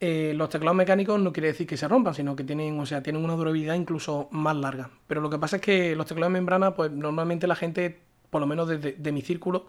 Eh, 0.00 0.32
los 0.34 0.50
teclados 0.50 0.76
mecánicos 0.76 1.20
no 1.20 1.32
quiere 1.32 1.48
decir 1.48 1.66
que 1.66 1.76
se 1.76 1.88
rompan, 1.88 2.14
sino 2.14 2.34
que 2.36 2.44
tienen, 2.44 2.78
o 2.78 2.86
sea, 2.86 3.02
tienen 3.02 3.24
una 3.24 3.34
durabilidad 3.34 3.74
incluso 3.74 4.28
más 4.32 4.56
larga. 4.56 4.90
Pero 5.06 5.20
lo 5.20 5.30
que 5.30 5.38
pasa 5.38 5.56
es 5.56 5.62
que 5.62 5.96
los 5.96 6.06
teclados 6.06 6.32
de 6.32 6.38
membrana, 6.38 6.74
pues 6.74 6.90
normalmente 6.90 7.46
la 7.46 7.56
gente, 7.56 8.00
por 8.30 8.40
lo 8.40 8.46
menos 8.46 8.68
de, 8.68 9.12
mi 9.12 9.22
círculo, 9.22 9.66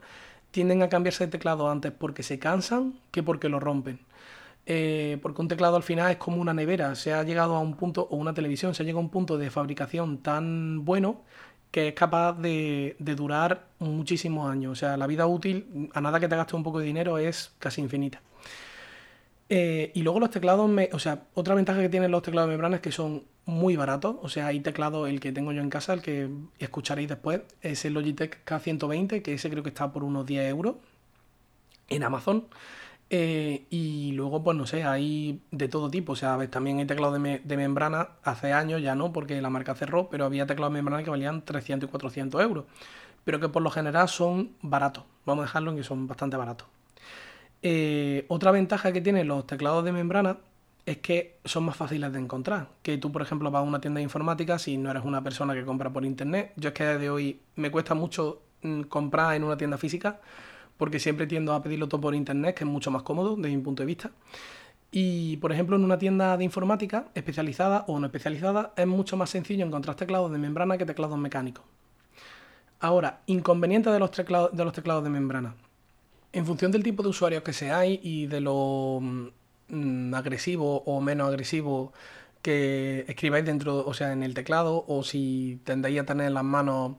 tienden 0.52 0.82
a 0.82 0.90
cambiarse 0.90 1.26
de 1.26 1.32
teclado 1.32 1.70
antes 1.70 1.92
porque 1.92 2.24
se 2.24 2.40
cansan 2.40 2.96
que 3.12 3.24
porque 3.24 3.50
lo 3.50 3.60
rompen. 3.60 4.00
Eh, 4.66 5.20
porque 5.22 5.42
un 5.42 5.48
teclado 5.48 5.76
al 5.78 5.84
final 5.84 6.12
es 6.12 6.18
como 6.18 6.42
una 6.42 6.54
nevera, 6.54 6.96
se 6.96 7.14
ha 7.14 7.24
llegado 7.24 7.56
a 7.56 7.60
un 7.60 7.76
punto, 7.76 8.08
o 8.10 8.16
una 8.18 8.34
televisión, 8.34 8.74
se 8.74 8.82
ha 8.82 8.86
llegado 8.86 9.00
a 9.00 9.04
un 9.04 9.12
punto 9.12 9.38
de 9.38 9.52
fabricación 9.52 10.20
tan 10.20 10.86
bueno 10.86 11.22
que 11.72 11.90
es 11.90 11.94
capaz 11.94 12.34
de, 12.34 12.96
de, 13.00 13.16
durar 13.16 13.68
muchísimos 13.80 14.50
años. 14.50 14.72
O 14.72 14.76
sea, 14.76 14.98
la 14.98 15.08
vida 15.08 15.28
útil, 15.28 15.90
a 15.94 16.02
nada 16.02 16.20
que 16.20 16.28
te 16.28 16.36
gastes 16.36 16.54
un 16.56 16.64
poco 16.64 16.80
de 16.80 16.86
dinero, 16.86 17.18
es 17.18 17.54
casi 17.60 17.82
infinita. 17.82 18.22
Eh, 19.50 19.92
y 19.94 20.02
luego 20.02 20.20
los 20.20 20.32
teclados, 20.32 20.70
o 20.92 21.00
sea, 21.00 21.24
otra 21.36 21.54
ventaja 21.56 21.80
que 21.80 21.90
tienen 21.90 22.12
los 22.12 22.24
teclados 22.24 22.50
de 22.50 22.54
membrana 22.54 22.78
es 22.78 22.82
que 22.82 22.92
son 22.92 23.24
muy 23.46 23.76
baratos. 23.76 24.18
O 24.22 24.30
sea, 24.30 24.48
hay 24.48 24.60
teclado, 24.60 25.08
el 25.08 25.20
que 25.20 25.32
tengo 25.32 25.52
yo 25.52 25.62
en 25.62 25.70
casa, 25.70 25.94
el 25.94 26.02
que 26.02 26.30
escucharéis 26.60 27.10
después, 27.10 27.42
es 27.62 27.86
el 27.86 27.94
Logitech 27.94 28.44
K120, 28.46 29.22
que 29.22 29.34
ese 29.34 29.50
creo 29.50 29.64
que 29.64 29.70
está 29.70 29.92
por 29.94 30.04
unos 30.04 30.26
10 30.26 30.50
euros 30.50 30.76
en 31.90 32.04
Amazon. 32.04 32.48
Eh, 33.12 33.68
y 33.70 34.14
luego, 34.14 34.44
pues 34.44 34.58
no 34.58 34.66
sé, 34.66 34.84
hay 34.84 35.42
de 35.52 35.68
todo 35.68 35.90
tipo. 35.92 36.14
O 36.14 36.16
sea, 36.16 36.38
también 36.50 36.80
hay 36.80 36.86
teclados 36.86 37.22
de, 37.22 37.42
de, 37.44 37.58
membrana 37.58 38.10
hace 38.24 38.52
años, 38.54 38.82
ya 38.82 38.96
no, 38.96 39.14
porque 39.14 39.42
la 39.42 39.50
marca 39.50 39.76
cerró, 39.76 40.10
pero 40.10 40.26
había 40.26 40.48
teclados 40.48 40.74
de 40.74 40.78
membrana 40.82 41.04
que 41.04 41.10
valían 41.12 41.44
300 41.46 41.88
y 41.88 41.92
400 41.92 42.42
euros. 42.42 42.66
Pero 43.24 43.40
que 43.40 43.50
por 43.50 43.62
lo 43.64 43.72
general 43.72 44.10
son 44.10 44.52
baratos. 44.62 45.04
Vamos 45.26 45.44
a 45.44 45.46
dejarlo 45.48 45.72
en 45.72 45.78
que 45.78 45.84
son 45.84 46.08
bastante 46.08 46.38
baratos. 46.38 46.68
Eh, 47.68 48.26
otra 48.28 48.52
ventaja 48.52 48.92
que 48.94 49.02
tienen 49.02 49.28
los 49.28 49.48
teclados 49.48 49.84
de 49.84 49.92
membrana 49.92 50.38
es 50.86 50.98
que 50.98 51.40
son 51.46 51.64
más 51.66 51.76
fáciles 51.76 52.14
de 52.14 52.20
encontrar. 52.20 52.68
Que 52.84 53.00
tú, 53.00 53.12
por 53.12 53.24
ejemplo, 53.24 53.50
vas 53.50 53.62
a 53.62 53.64
una 53.64 53.82
tienda 53.82 53.98
de 53.98 54.04
informática 54.04 54.60
si 54.60 54.78
no 54.78 54.92
eres 54.92 55.04
una 55.04 55.24
persona 55.24 55.56
que 55.56 55.66
compra 55.66 55.90
por 55.92 56.06
internet. 56.06 56.54
Yo 56.58 56.70
es 56.70 56.76
que 56.76 56.84
desde 56.84 57.10
hoy 57.10 57.40
me 57.56 57.72
cuesta 57.72 57.96
mucho 57.96 58.44
mm, 58.62 58.82
comprar 58.84 59.36
en 59.36 59.44
una 59.44 59.58
tienda 59.58 59.80
física 59.80 60.22
porque 60.78 61.00
siempre 61.00 61.26
tiendo 61.26 61.54
a 61.54 61.64
pedirlo 61.64 61.88
todo 61.88 62.02
por 62.02 62.14
internet, 62.14 62.56
que 62.56 62.66
es 62.66 62.70
mucho 62.70 62.92
más 62.92 63.02
cómodo 63.02 63.36
desde 63.36 63.56
mi 63.56 63.64
punto 63.64 63.82
de 63.82 63.88
vista. 63.88 64.12
Y, 64.92 65.38
por 65.38 65.52
ejemplo, 65.52 65.76
en 65.76 65.84
una 65.84 65.98
tienda 65.98 66.38
de 66.38 66.44
informática 66.44 67.08
especializada 67.16 67.86
o 67.88 68.00
no 68.00 68.06
especializada 68.06 68.74
es 68.78 68.86
mucho 68.86 69.18
más 69.18 69.32
sencillo 69.32 69.66
encontrar 69.66 69.96
teclados 69.96 70.32
de 70.32 70.38
membrana 70.38 70.78
que 70.78 70.86
teclados 70.86 71.18
mecánicos. 71.18 71.66
Ahora, 72.80 73.22
inconveniente 73.26 73.90
de 73.90 73.98
los, 73.98 74.12
teclados, 74.12 74.56
de 74.56 74.64
los 74.64 74.74
teclados 74.74 75.04
de 75.04 75.10
membrana 75.10 75.56
en 76.36 76.46
función 76.46 76.72
del 76.72 76.84
tipo 76.84 77.02
de 77.02 77.10
usuarios 77.10 77.44
que 77.44 77.54
seáis 77.54 78.00
y 78.04 78.28
de 78.28 78.42
lo 78.42 79.00
mm, 79.70 80.14
agresivo 80.14 80.84
o 80.86 81.00
menos 81.00 81.30
agresivo 81.30 81.94
que 82.42 83.06
escribáis 83.08 83.46
dentro, 83.46 83.86
o 83.86 83.94
sea, 83.94 84.12
en 84.12 84.22
el 84.22 84.34
teclado, 84.34 84.84
o 84.88 85.04
si 85.04 85.62
tendéis 85.64 86.02
a 86.02 86.06
tener 86.06 86.32
las 86.32 86.44
manos 86.44 86.98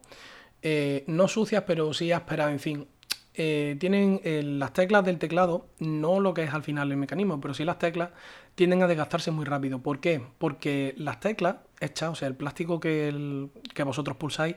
eh, 0.62 1.04
no 1.06 1.28
sucias, 1.28 1.64
pero 1.66 1.92
sí 1.92 2.12
ásperas, 2.12 2.50
en 2.50 2.60
fin. 2.60 2.88
Eh, 3.34 3.76
tienen 3.78 4.20
eh, 4.24 4.42
las 4.42 4.72
teclas 4.72 5.04
del 5.04 5.18
teclado, 5.18 5.68
no 5.78 6.18
lo 6.18 6.32
que 6.32 6.44
es 6.44 6.54
al 6.54 6.62
final 6.62 6.90
el 6.90 6.96
mecanismo, 6.96 7.38
pero 7.38 7.52
sí 7.54 7.64
las 7.64 7.78
teclas 7.78 8.10
tienden 8.54 8.82
a 8.82 8.86
desgastarse 8.86 9.30
muy 9.30 9.44
rápido. 9.44 9.80
¿Por 9.80 10.00
qué? 10.00 10.22
Porque 10.38 10.94
las 10.96 11.20
teclas 11.20 11.56
hechas, 11.80 12.10
o 12.10 12.14
sea, 12.14 12.28
el 12.28 12.34
plástico 12.36 12.80
que, 12.80 13.48
que 13.74 13.82
vosotros 13.82 14.16
pulsáis, 14.16 14.56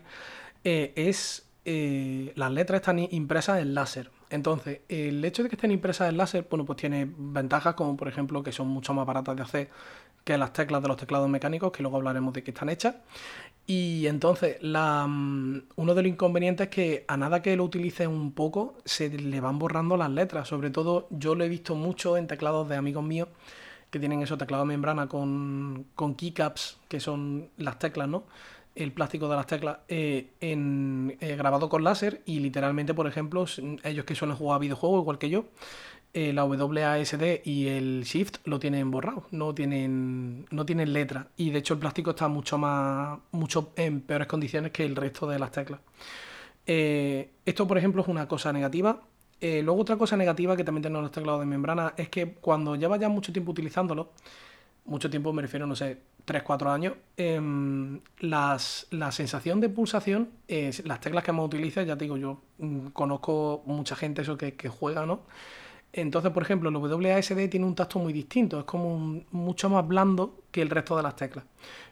es. 0.63 1.45
las 1.65 2.51
letras 2.51 2.79
están 2.81 2.99
impresas 2.99 3.59
en 3.59 3.73
láser. 3.75 4.09
Entonces, 4.29 4.81
el 4.89 5.23
hecho 5.25 5.43
de 5.43 5.49
que 5.49 5.55
estén 5.55 5.71
impresas 5.71 6.09
en 6.09 6.17
láser, 6.17 6.45
bueno, 6.49 6.65
pues 6.65 6.77
tiene 6.77 7.09
ventajas 7.17 7.73
como 7.73 7.97
por 7.97 8.07
ejemplo 8.07 8.43
que 8.43 8.51
son 8.51 8.67
mucho 8.67 8.93
más 8.93 9.05
baratas 9.05 9.35
de 9.35 9.41
hacer 9.41 9.69
que 10.23 10.37
las 10.37 10.53
teclas 10.53 10.81
de 10.81 10.87
los 10.87 10.97
teclados 10.97 11.27
mecánicos, 11.29 11.71
que 11.71 11.81
luego 11.81 11.97
hablaremos 11.97 12.33
de 12.33 12.43
qué 12.43 12.51
están 12.51 12.69
hechas. 12.69 12.95
Y 13.65 14.07
entonces, 14.07 14.57
mm, 14.61 15.57
uno 15.75 15.95
de 15.95 16.01
los 16.03 16.11
inconvenientes 16.11 16.67
es 16.67 16.71
que 16.71 17.05
a 17.07 17.17
nada 17.17 17.41
que 17.41 17.55
lo 17.55 17.63
utilice 17.63 18.07
un 18.07 18.31
poco, 18.33 18.77
se 18.85 19.09
le 19.09 19.39
van 19.41 19.59
borrando 19.59 19.97
las 19.97 20.09
letras. 20.09 20.47
Sobre 20.47 20.69
todo, 20.71 21.07
yo 21.11 21.35
lo 21.35 21.43
he 21.43 21.49
visto 21.49 21.75
mucho 21.75 22.17
en 22.17 22.27
teclados 22.27 22.67
de 22.69 22.75
amigos 22.75 23.03
míos 23.03 23.27
que 23.89 23.99
tienen 23.99 24.21
esos 24.21 24.37
teclados 24.37 24.67
de 24.67 24.73
membrana 24.73 25.07
con, 25.07 25.87
con 25.95 26.15
keycaps, 26.15 26.77
que 26.87 26.99
son 26.99 27.49
las 27.57 27.79
teclas, 27.79 28.07
¿no? 28.07 28.23
El 28.75 28.91
plástico 28.91 29.27
de 29.27 29.35
las 29.35 29.47
teclas 29.47 29.79
eh, 29.87 30.29
en, 30.39 31.17
eh, 31.19 31.35
grabado 31.35 31.69
con 31.69 31.83
láser 31.83 32.21
y 32.25 32.39
literalmente, 32.39 32.93
por 32.93 33.07
ejemplo, 33.07 33.45
ellos 33.83 34.05
que 34.05 34.15
suelen 34.15 34.37
jugar 34.37 34.59
videojuegos 34.59 35.01
igual 35.01 35.17
que 35.17 35.29
yo, 35.29 35.45
eh, 36.13 36.33
la 36.33 36.43
WASD 36.45 37.41
y 37.45 37.67
el 37.67 38.03
Shift 38.03 38.37
lo 38.45 38.59
tienen 38.59 38.89
borrado, 38.89 39.25
no 39.31 39.53
tienen, 39.53 40.45
no 40.49 40.65
tienen 40.65 40.93
letra 40.93 41.27
y 41.37 41.51
de 41.51 41.59
hecho 41.59 41.75
el 41.75 41.79
plástico 41.79 42.11
está 42.11 42.27
mucho 42.27 42.57
más, 42.57 43.19
mucho 43.31 43.71
en 43.75 44.01
peores 44.01 44.27
condiciones 44.27 44.71
que 44.71 44.85
el 44.85 44.95
resto 44.95 45.27
de 45.27 45.39
las 45.39 45.51
teclas. 45.51 45.81
esto, 46.65 47.67
por 47.67 47.77
ejemplo, 47.77 48.01
es 48.01 48.07
una 48.07 48.27
cosa 48.27 48.53
negativa. 48.53 49.01
luego 49.41 49.77
otra 49.81 49.97
cosa 49.97 50.17
negativa 50.17 50.55
que 50.55 50.63
también 50.63 50.83
tienen 50.83 51.01
los 51.01 51.11
teclados 51.11 51.41
de 51.41 51.45
membrana 51.45 51.93
es 51.97 52.09
que 52.09 52.33
cuando 52.33 52.75
llevas 52.75 52.99
ya 52.99 53.09
mucho 53.09 53.31
tiempo 53.31 53.51
utilizándolo, 53.51 54.11
mucho 54.85 55.09
tiempo 55.09 55.31
me 55.33 55.41
refiero, 55.41 55.67
no 55.67 55.75
sé, 55.75 55.97
3-4 56.29 56.69
años, 56.69 56.93
em, 57.17 57.99
las, 58.19 58.87
la 58.91 59.11
sensación 59.11 59.59
de 59.59 59.69
pulsación, 59.69 60.29
las 60.83 60.99
teclas 60.99 61.23
que 61.23 61.31
más 61.31 61.45
utiliza, 61.45 61.83
ya 61.83 61.97
te 61.97 62.05
digo, 62.05 62.17
yo 62.17 62.41
mm, 62.59 62.87
conozco 62.87 63.63
mucha 63.65 63.95
gente 63.95 64.21
eso 64.21 64.37
que, 64.37 64.53
que 64.55 64.69
juega, 64.69 65.05
¿no? 65.05 65.21
Entonces, 65.91 66.31
por 66.31 66.43
ejemplo, 66.43 66.69
el 66.69 66.75
WASD 66.75 67.49
tiene 67.49 67.65
un 67.65 67.73
tacto 67.73 67.97
muy 67.97 68.13
distinto, 68.13 68.59
es 68.59 68.65
como 68.65 69.21
mucho 69.31 69.69
más 69.69 69.87
blando 69.87 70.43
que 70.51 70.61
el 70.61 70.69
resto 70.69 70.95
de 70.95 71.03
las 71.03 71.15
teclas. 71.15 71.45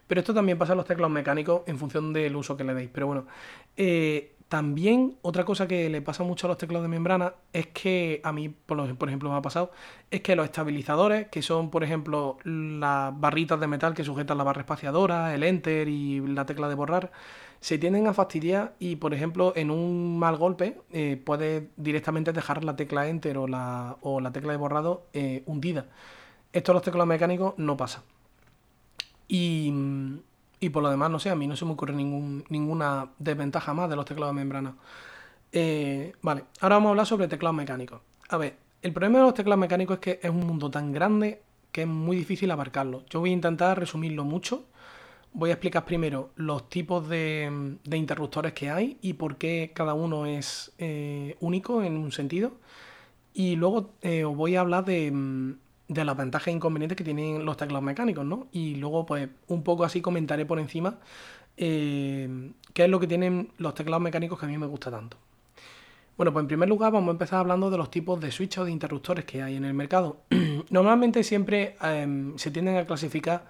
Pero 0.06 0.20
esto 0.20 0.32
también 0.32 0.56
pasa 0.56 0.72
en 0.72 0.78
los 0.78 0.86
teclados 0.86 1.12
mecánicos 1.12 1.62
en 1.66 1.78
función 1.78 2.12
del 2.12 2.36
uso 2.36 2.56
que 2.56 2.64
le 2.64 2.74
deis. 2.74 2.90
Pero 2.92 3.08
bueno, 3.08 3.26
eh, 3.76 4.36
también 4.48 5.18
otra 5.20 5.44
cosa 5.44 5.68
que 5.68 5.90
le 5.90 6.00
pasa 6.00 6.24
mucho 6.24 6.46
a 6.46 6.48
los 6.48 6.58
teclados 6.58 6.84
de 6.84 6.88
membrana 6.88 7.34
es 7.52 7.66
que 7.66 8.20
a 8.24 8.32
mí, 8.32 8.48
por, 8.48 8.78
ejemplo, 8.80 9.30
me 9.30 9.36
ha 9.36 9.42
pasado, 9.42 9.70
es 10.10 10.22
que 10.22 10.34
los 10.36 10.46
estabilizadores, 10.46 11.28
que 11.28 11.42
son, 11.42 11.70
por 11.70 11.84
ejemplo, 11.84 12.38
las 12.44 13.18
barritas 13.18 13.60
de 13.60 13.66
metal 13.66 13.92
que 13.92 14.04
sujetan 14.04 14.38
la 14.38 14.44
barra 14.44 14.62
espaciadora, 14.62 15.34
el 15.34 15.42
enter 15.42 15.88
y 15.88 16.20
la 16.20 16.46
tecla 16.46 16.68
de 16.68 16.74
borrar, 16.74 17.12
se 17.60 17.76
tienden 17.76 18.06
a 18.06 18.14
fastidiar 18.14 18.74
y, 18.78 18.96
por 18.96 19.12
ejemplo, 19.12 19.52
en 19.54 19.70
un 19.70 20.18
mal 20.18 20.36
golpe 20.36 20.80
eh, 20.92 21.20
puedes 21.22 21.64
directamente 21.76 22.32
dejar 22.32 22.64
la 22.64 22.74
tecla 22.76 23.08
Enter 23.08 23.36
o 23.36 23.46
la, 23.48 23.98
o 24.00 24.20
la 24.20 24.32
tecla 24.32 24.52
de 24.52 24.58
borrado 24.58 25.06
eh, 25.12 25.42
hundida. 25.44 25.86
Esto 26.52 26.72
en 26.72 26.74
los 26.74 26.82
teclados 26.82 27.08
mecánicos 27.08 27.54
no 27.58 27.76
pasa. 27.76 28.02
Y, 29.28 29.72
y, 30.60 30.70
por 30.70 30.82
lo 30.82 30.90
demás, 30.90 31.10
no 31.10 31.18
sé, 31.18 31.30
a 31.30 31.34
mí 31.34 31.46
no 31.46 31.56
se 31.56 31.64
me 31.64 31.72
ocurre 31.72 31.94
ninguna 31.94 33.10
desventaja 33.18 33.74
más 33.74 33.88
de 33.90 33.96
los 33.96 34.04
teclados 34.04 34.34
de 34.34 34.40
membrana. 34.40 34.74
Eh, 35.52 36.12
vale, 36.22 36.44
ahora 36.60 36.76
vamos 36.76 36.88
a 36.88 36.90
hablar 36.90 37.06
sobre 37.06 37.28
teclados 37.28 37.56
mecánicos. 37.56 38.00
A 38.28 38.36
ver, 38.36 38.56
el 38.82 38.92
problema 38.92 39.18
de 39.18 39.24
los 39.24 39.34
teclados 39.34 39.60
mecánicos 39.60 39.96
es 39.96 40.00
que 40.00 40.20
es 40.22 40.30
un 40.30 40.46
mundo 40.46 40.70
tan 40.70 40.92
grande 40.92 41.42
que 41.72 41.82
es 41.82 41.88
muy 41.88 42.16
difícil 42.16 42.50
abarcarlo. 42.50 43.04
Yo 43.08 43.20
voy 43.20 43.30
a 43.30 43.34
intentar 43.34 43.78
resumirlo 43.78 44.24
mucho 44.24 44.64
voy 45.32 45.50
a 45.50 45.54
explicar 45.54 45.84
primero 45.84 46.30
los 46.36 46.68
tipos 46.68 47.08
de, 47.08 47.76
interruptores 47.92 48.52
que 48.52 48.70
hay 48.70 48.98
y 49.02 49.14
por 49.14 49.36
qué 49.36 49.72
cada 49.74 49.94
uno 49.94 50.26
es 50.26 50.72
eh, 50.78 51.36
único 51.40 51.82
en 51.82 51.96
un 51.96 52.12
sentido. 52.12 52.52
Y 53.34 53.56
luego 53.56 53.92
eh, 54.02 54.24
os 54.24 54.36
voy 54.36 54.56
a 54.56 54.60
hablar 54.60 54.84
de, 54.84 55.12
las 55.88 56.16
ventajas 56.16 56.48
e 56.48 56.52
inconvenientes 56.52 56.96
que 56.96 57.04
tienen 57.04 57.44
los 57.44 57.56
teclados 57.56 57.82
mecánicos, 57.82 58.24
¿no? 58.24 58.48
Y 58.52 58.76
luego, 58.76 59.06
pues, 59.06 59.28
un 59.48 59.62
poco 59.62 59.84
así 59.84 60.00
comentaré 60.00 60.44
por 60.46 60.58
encima 60.58 60.98
eh, 61.56 62.52
qué 62.72 62.84
es 62.84 62.90
lo 62.90 63.00
que 63.00 63.06
tienen 63.06 63.50
los 63.58 63.74
teclados 63.74 64.02
mecánicos 64.02 64.38
que 64.38 64.46
a 64.46 64.48
mí 64.48 64.58
me 64.58 64.66
gusta 64.66 64.90
tanto. 64.90 65.16
Bueno, 66.16 66.32
pues 66.32 66.42
en 66.42 66.48
primer 66.48 66.68
lugar 66.68 66.92
vamos 66.92 67.08
a 67.08 67.12
empezar 67.12 67.38
hablando 67.38 67.70
de 67.70 67.78
los 67.78 67.90
tipos 67.90 68.20
de 68.20 68.32
switches 68.32 68.58
o 68.58 68.64
de 68.64 68.72
interruptores 68.72 69.24
que 69.24 69.42
hay 69.42 69.56
en 69.56 69.64
el 69.64 69.74
mercado. 69.74 70.22
Normalmente 70.70 71.22
siempre 71.22 71.76
se 72.36 72.50
tienden 72.50 72.76
a 72.76 72.86
clasificar 72.86 73.46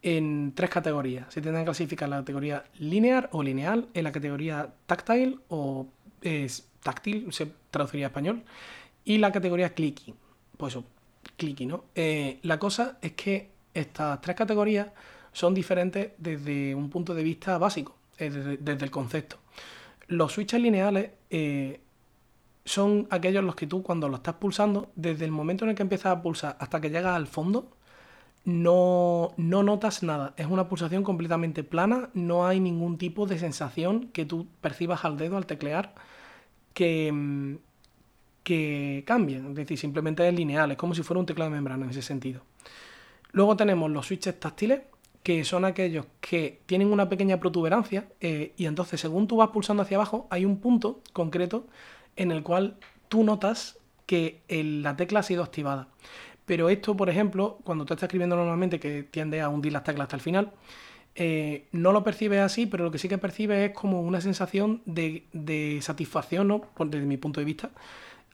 en 0.00 0.52
tres 0.54 0.70
categorías. 0.70 1.32
Se 1.32 1.40
tienen 1.40 1.62
que 1.62 1.64
clasificar 1.66 2.08
la 2.08 2.18
categoría 2.18 2.64
lineal 2.78 3.28
o 3.32 3.42
lineal, 3.42 3.88
en 3.94 4.04
la 4.04 4.12
categoría 4.12 4.72
táctil 4.86 5.40
o 5.48 5.88
es 6.22 6.68
táctil, 6.82 7.32
se 7.32 7.50
traduciría 7.70 8.06
a 8.06 8.08
español, 8.08 8.42
y 9.04 9.18
la 9.18 9.32
categoría 9.32 9.74
clicky. 9.74 10.14
Pues 10.56 10.78
clicky, 11.36 11.66
¿no? 11.66 11.84
Eh, 11.94 12.38
la 12.42 12.58
cosa 12.58 12.98
es 13.02 13.12
que 13.12 13.50
estas 13.72 14.20
tres 14.20 14.36
categorías 14.36 14.88
son 15.32 15.54
diferentes 15.54 16.12
desde 16.18 16.74
un 16.74 16.90
punto 16.90 17.14
de 17.14 17.22
vista 17.22 17.58
básico, 17.58 17.96
desde, 18.18 18.84
el 18.84 18.90
concepto. 18.90 19.36
Los 20.06 20.32
switches 20.32 20.60
lineales 20.60 21.10
eh, 21.30 21.80
son 22.64 23.08
aquellos 23.10 23.42
los 23.42 23.56
que 23.56 23.66
tú 23.66 23.82
cuando 23.82 24.08
lo 24.08 24.16
estás 24.16 24.34
pulsando, 24.34 24.92
desde 24.94 25.24
el 25.24 25.32
momento 25.32 25.64
en 25.64 25.70
el 25.70 25.76
que 25.76 25.82
empiezas 25.82 26.12
a 26.12 26.22
pulsar 26.22 26.56
hasta 26.60 26.80
que 26.80 26.90
llegas 26.90 27.16
al 27.16 27.26
fondo, 27.26 27.68
no, 28.44 29.32
no 29.36 29.62
notas 29.62 30.02
nada. 30.02 30.34
Es 30.36 30.46
una 30.46 30.68
pulsación 30.68 31.02
completamente 31.02 31.64
plana, 31.64 32.10
no 32.14 32.46
hay 32.46 32.60
ningún 32.60 32.98
tipo 32.98 33.26
de 33.26 33.38
sensación 33.38 34.08
que 34.12 34.24
tú 34.26 34.46
percibas 34.60 35.04
al 35.04 35.16
dedo 35.16 35.36
al 35.36 35.46
teclear 35.46 35.94
que, 36.74 37.10
mm, 37.12 37.56
que 38.44 39.02
cambie. 39.06 39.38
Es 39.38 39.54
decir, 39.54 39.76
simplemente 39.76 40.26
es 40.28 40.34
lineal, 40.34 40.70
es 40.70 40.76
como 40.76 40.94
si 40.94 41.02
fuera 41.02 41.18
un 41.18 41.26
teclado 41.26 41.50
de 41.50 41.56
membrana 41.56 41.84
en 41.84 41.90
ese 41.90 42.02
sentido. 42.02 42.42
Luego 43.32 43.56
tenemos 43.56 43.90
los 43.90 44.06
switches 44.06 44.38
táctiles, 44.38 44.82
que 45.24 45.42
son 45.42 45.64
aquellos 45.64 46.06
que 46.20 46.60
tienen 46.66 46.92
una 46.92 47.08
pequeña 47.08 47.40
protuberancia 47.40 48.06
eh, 48.20 48.52
y 48.56 48.66
entonces 48.66 49.00
según 49.00 49.26
tú 49.26 49.36
vas 49.38 49.48
pulsando 49.48 49.82
hacia 49.82 49.96
abajo 49.96 50.28
hay 50.30 50.44
un 50.44 50.58
punto 50.58 51.00
concreto 51.14 51.66
en 52.14 52.30
el 52.30 52.42
cual 52.42 52.76
tú 53.08 53.24
notas 53.24 53.78
que 54.06 54.42
la 54.48 54.96
tecla 54.96 55.20
ha 55.20 55.22
sido 55.22 55.42
activada. 55.42 55.88
Pero 56.44 56.68
esto, 56.68 56.94
por 56.96 57.08
ejemplo, 57.08 57.58
cuando 57.64 57.86
tú 57.86 57.94
estás 57.94 58.08
escribiendo 58.08 58.36
normalmente, 58.36 58.78
que 58.78 59.02
tiende 59.02 59.40
a 59.40 59.48
hundir 59.48 59.72
las 59.72 59.82
teclas 59.82 60.04
hasta 60.04 60.16
el 60.16 60.22
final, 60.22 60.52
eh, 61.14 61.68
no 61.72 61.92
lo 61.92 62.04
percibes 62.04 62.40
así, 62.40 62.66
pero 62.66 62.84
lo 62.84 62.90
que 62.90 62.98
sí 62.98 63.08
que 63.08 63.18
percibes 63.18 63.70
es 63.70 63.74
como 63.76 64.02
una 64.02 64.20
sensación 64.20 64.82
de, 64.84 65.78
satisfacción, 65.80 66.48
¿no? 66.48 66.62
desde 66.78 67.06
mi 67.06 67.16
punto 67.16 67.40
de 67.40 67.46
vista, 67.46 67.70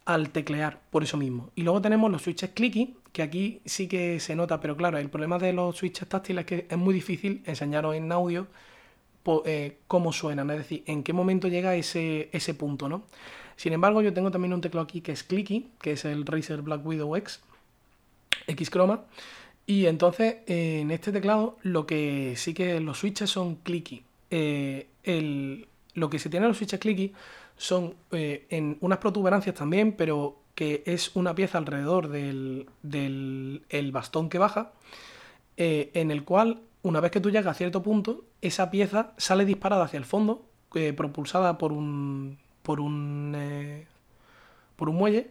al 0.04 0.30
teclear, 0.30 0.80
por 0.90 1.02
eso 1.02 1.16
mismo. 1.16 1.50
Y 1.54 1.62
luego 1.62 1.80
tenemos 1.80 2.10
los 2.10 2.22
switches 2.22 2.50
clicky, 2.50 2.96
que 3.12 3.22
aquí 3.22 3.60
sí 3.64 3.88
que 3.88 4.20
se 4.20 4.34
nota, 4.34 4.60
pero 4.60 4.76
claro, 4.76 4.98
el 4.98 5.10
problema 5.10 5.38
de 5.38 5.52
los 5.52 5.76
switches 5.76 6.08
táctiles 6.08 6.42
es 6.42 6.46
que 6.46 6.66
es 6.68 6.78
muy 6.78 6.94
difícil 6.94 7.42
enseñaros 7.46 7.94
en 7.94 8.10
audio 8.12 8.46
eh, 9.44 9.76
cómo 9.86 10.12
suenan, 10.12 10.50
es 10.50 10.58
decir, 10.58 10.82
en 10.86 11.02
qué 11.02 11.12
momento 11.12 11.46
llega 11.48 11.74
ese, 11.76 12.30
ese 12.32 12.54
punto, 12.54 12.88
¿no? 12.88 13.04
Sin 13.56 13.72
embargo, 13.72 14.00
yo 14.02 14.12
tengo 14.14 14.30
también 14.30 14.54
un 14.54 14.60
teclado 14.60 14.84
aquí 14.84 15.02
que 15.02 15.12
es 15.12 15.22
clicky, 15.22 15.68
que 15.80 15.92
es 15.92 16.04
el 16.04 16.24
Razer 16.24 16.62
Black 16.62 16.84
Widow 16.84 17.14
X, 17.16 17.40
X 18.46 18.70
croma. 18.70 19.04
Y 19.66 19.86
entonces 19.86 20.36
en 20.46 20.90
este 20.90 21.12
teclado 21.12 21.58
lo 21.62 21.86
que 21.86 22.34
sí 22.36 22.54
que 22.54 22.80
los 22.80 22.98
switches 22.98 23.30
son 23.30 23.56
clicky. 23.56 24.02
Eh, 24.30 24.86
lo 25.94 26.08
que 26.08 26.18
se 26.18 26.30
tiene 26.30 26.46
en 26.46 26.48
los 26.48 26.56
switches 26.56 26.80
clicky 26.80 27.12
son 27.60 27.94
eh, 28.10 28.46
en 28.48 28.78
unas 28.80 28.98
protuberancias 28.98 29.54
también, 29.54 29.92
pero 29.92 30.38
que 30.54 30.82
es 30.86 31.14
una 31.14 31.34
pieza 31.34 31.58
alrededor 31.58 32.08
del, 32.08 32.70
bastón 33.92 34.30
que 34.30 34.38
baja, 34.38 34.72
eh, 35.58 35.90
en 35.92 36.10
el 36.10 36.24
cual 36.24 36.62
una 36.82 37.00
vez 37.00 37.10
que 37.10 37.20
tú 37.20 37.30
llegas 37.30 37.54
a 37.54 37.58
cierto 37.58 37.82
punto, 37.82 38.24
esa 38.40 38.70
pieza 38.70 39.12
sale 39.18 39.44
disparada 39.44 39.84
hacia 39.84 39.98
el 39.98 40.06
fondo, 40.06 40.46
propulsada 40.96 41.58
por 41.58 41.72
un, 41.72 42.38
por 42.62 42.80
un, 42.80 43.36
por 44.76 44.88
un 44.88 44.96
muelle, 44.96 45.30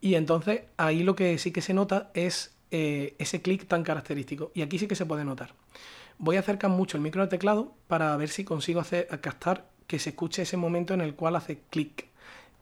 y 0.00 0.14
entonces 0.14 0.62
ahí 0.78 1.04
lo 1.04 1.14
que 1.14 1.38
sí 1.38 1.52
que 1.52 1.60
se 1.60 1.74
nota 1.74 2.10
es 2.14 2.56
eh, 2.72 3.14
ese 3.18 3.40
clic 3.40 3.68
tan 3.68 3.84
característico. 3.84 4.50
Y 4.52 4.62
aquí 4.62 4.80
sí 4.80 4.88
que 4.88 4.96
se 4.96 5.06
puede 5.06 5.24
notar. 5.24 5.54
Voy 6.18 6.36
a 6.36 6.40
acercar 6.40 6.70
mucho 6.70 6.96
el 6.96 7.02
micro 7.04 7.22
al 7.22 7.28
teclado 7.28 7.72
para 7.86 8.16
ver 8.16 8.30
si 8.30 8.44
consigo 8.44 8.80
hacer, 8.80 9.06
captar 9.20 9.70
que 9.88 9.98
se 9.98 10.10
escuche 10.10 10.42
ese 10.42 10.56
momento 10.56 10.94
en 10.94 11.00
el 11.00 11.16
cual 11.16 11.34
hace 11.34 11.58
clic. 11.70 12.06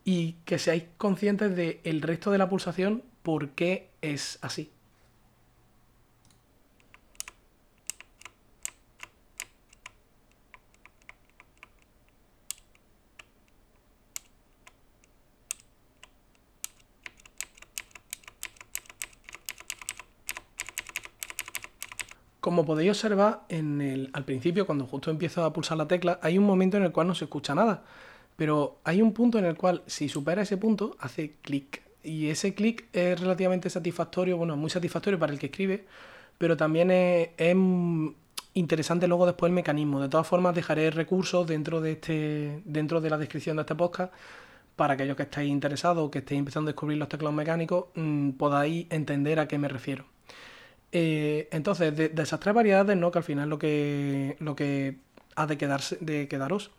Y 0.03 0.37
que 0.45 0.57
seáis 0.57 0.85
conscientes 0.97 1.55
del 1.55 2.01
resto 2.01 2.31
de 2.31 2.39
la 2.39 2.49
pulsación 2.49 3.03
por 3.21 3.49
qué 3.49 3.89
es 4.01 4.39
así. 4.41 4.71
Como 22.57 22.65
podéis 22.65 22.89
observar, 22.89 23.41
al 23.51 24.25
principio, 24.25 24.65
cuando 24.65 24.87
justo 24.87 25.11
empiezo 25.11 25.45
a 25.45 25.53
pulsar 25.53 25.77
la 25.77 25.87
tecla, 25.87 26.19
hay 26.23 26.39
un 26.39 26.43
momento 26.43 26.75
en 26.75 26.81
el 26.81 26.91
cual 26.91 27.05
no 27.05 27.13
se 27.13 27.25
escucha 27.25 27.53
nada. 27.53 27.83
Pero 28.35 28.79
hay 28.83 28.99
un 28.99 29.13
punto 29.13 29.37
en 29.37 29.45
el 29.45 29.55
cual, 29.55 29.83
si 29.85 30.09
supera 30.09 30.41
ese 30.41 30.57
punto, 30.57 30.97
hace 30.99 31.35
clic. 31.43 31.83
Y 32.01 32.29
ese 32.29 32.55
clic 32.55 32.85
es 32.93 33.19
relativamente 33.19 33.69
satisfactorio, 33.69 34.37
bueno, 34.37 34.57
muy 34.57 34.71
satisfactorio 34.71 35.19
para 35.19 35.31
el 35.31 35.37
que 35.37 35.45
escribe, 35.45 35.85
pero 36.39 36.57
también 36.57 36.89
es, 36.89 37.29
interesante 38.55 39.07
luego 39.07 39.27
después 39.27 39.51
el 39.51 39.53
mecanismo. 39.53 40.01
De 40.01 40.09
todas 40.09 40.25
formas, 40.25 40.55
dejaré 40.55 40.89
recursos 40.89 41.45
dentro 41.45 41.79
de, 41.79 41.91
este, 41.91 42.63
dentro 42.65 43.01
de 43.01 43.09
la 43.11 43.19
descripción 43.19 43.57
de 43.57 43.61
este 43.61 43.75
podcast 43.75 44.11
para 44.75 44.95
aquellos 44.95 45.15
que 45.15 45.23
estéis 45.23 45.51
interesados 45.51 46.07
o 46.07 46.09
que 46.09 46.19
estéis 46.19 46.39
empezando 46.39 46.69
a 46.69 46.71
descubrir 46.71 46.97
los 46.97 47.07
teclados 47.07 47.35
mecánicos, 47.35 47.85
mm, 47.93 48.31
podáis 48.31 48.87
entender 48.89 49.39
a 49.39 49.47
qué 49.47 49.59
me 49.59 49.67
refiero. 49.67 50.16
Eh, 50.91 51.47
entonces, 51.51 51.95
de, 51.95 52.11
esas 52.21 52.39
tres 52.39 52.55
variedades, 52.55 52.95
¿no? 52.97 53.11
Que 53.11 53.19
al 53.19 53.23
final 53.23 53.49
lo 53.49 53.59
que, 53.59 54.37
lo 54.39 54.55
que 54.55 54.97
ha 55.35 55.47
de, 55.47 55.57
quedarse, 55.57 55.97
de 56.01 56.27
quedaros. 56.27 56.71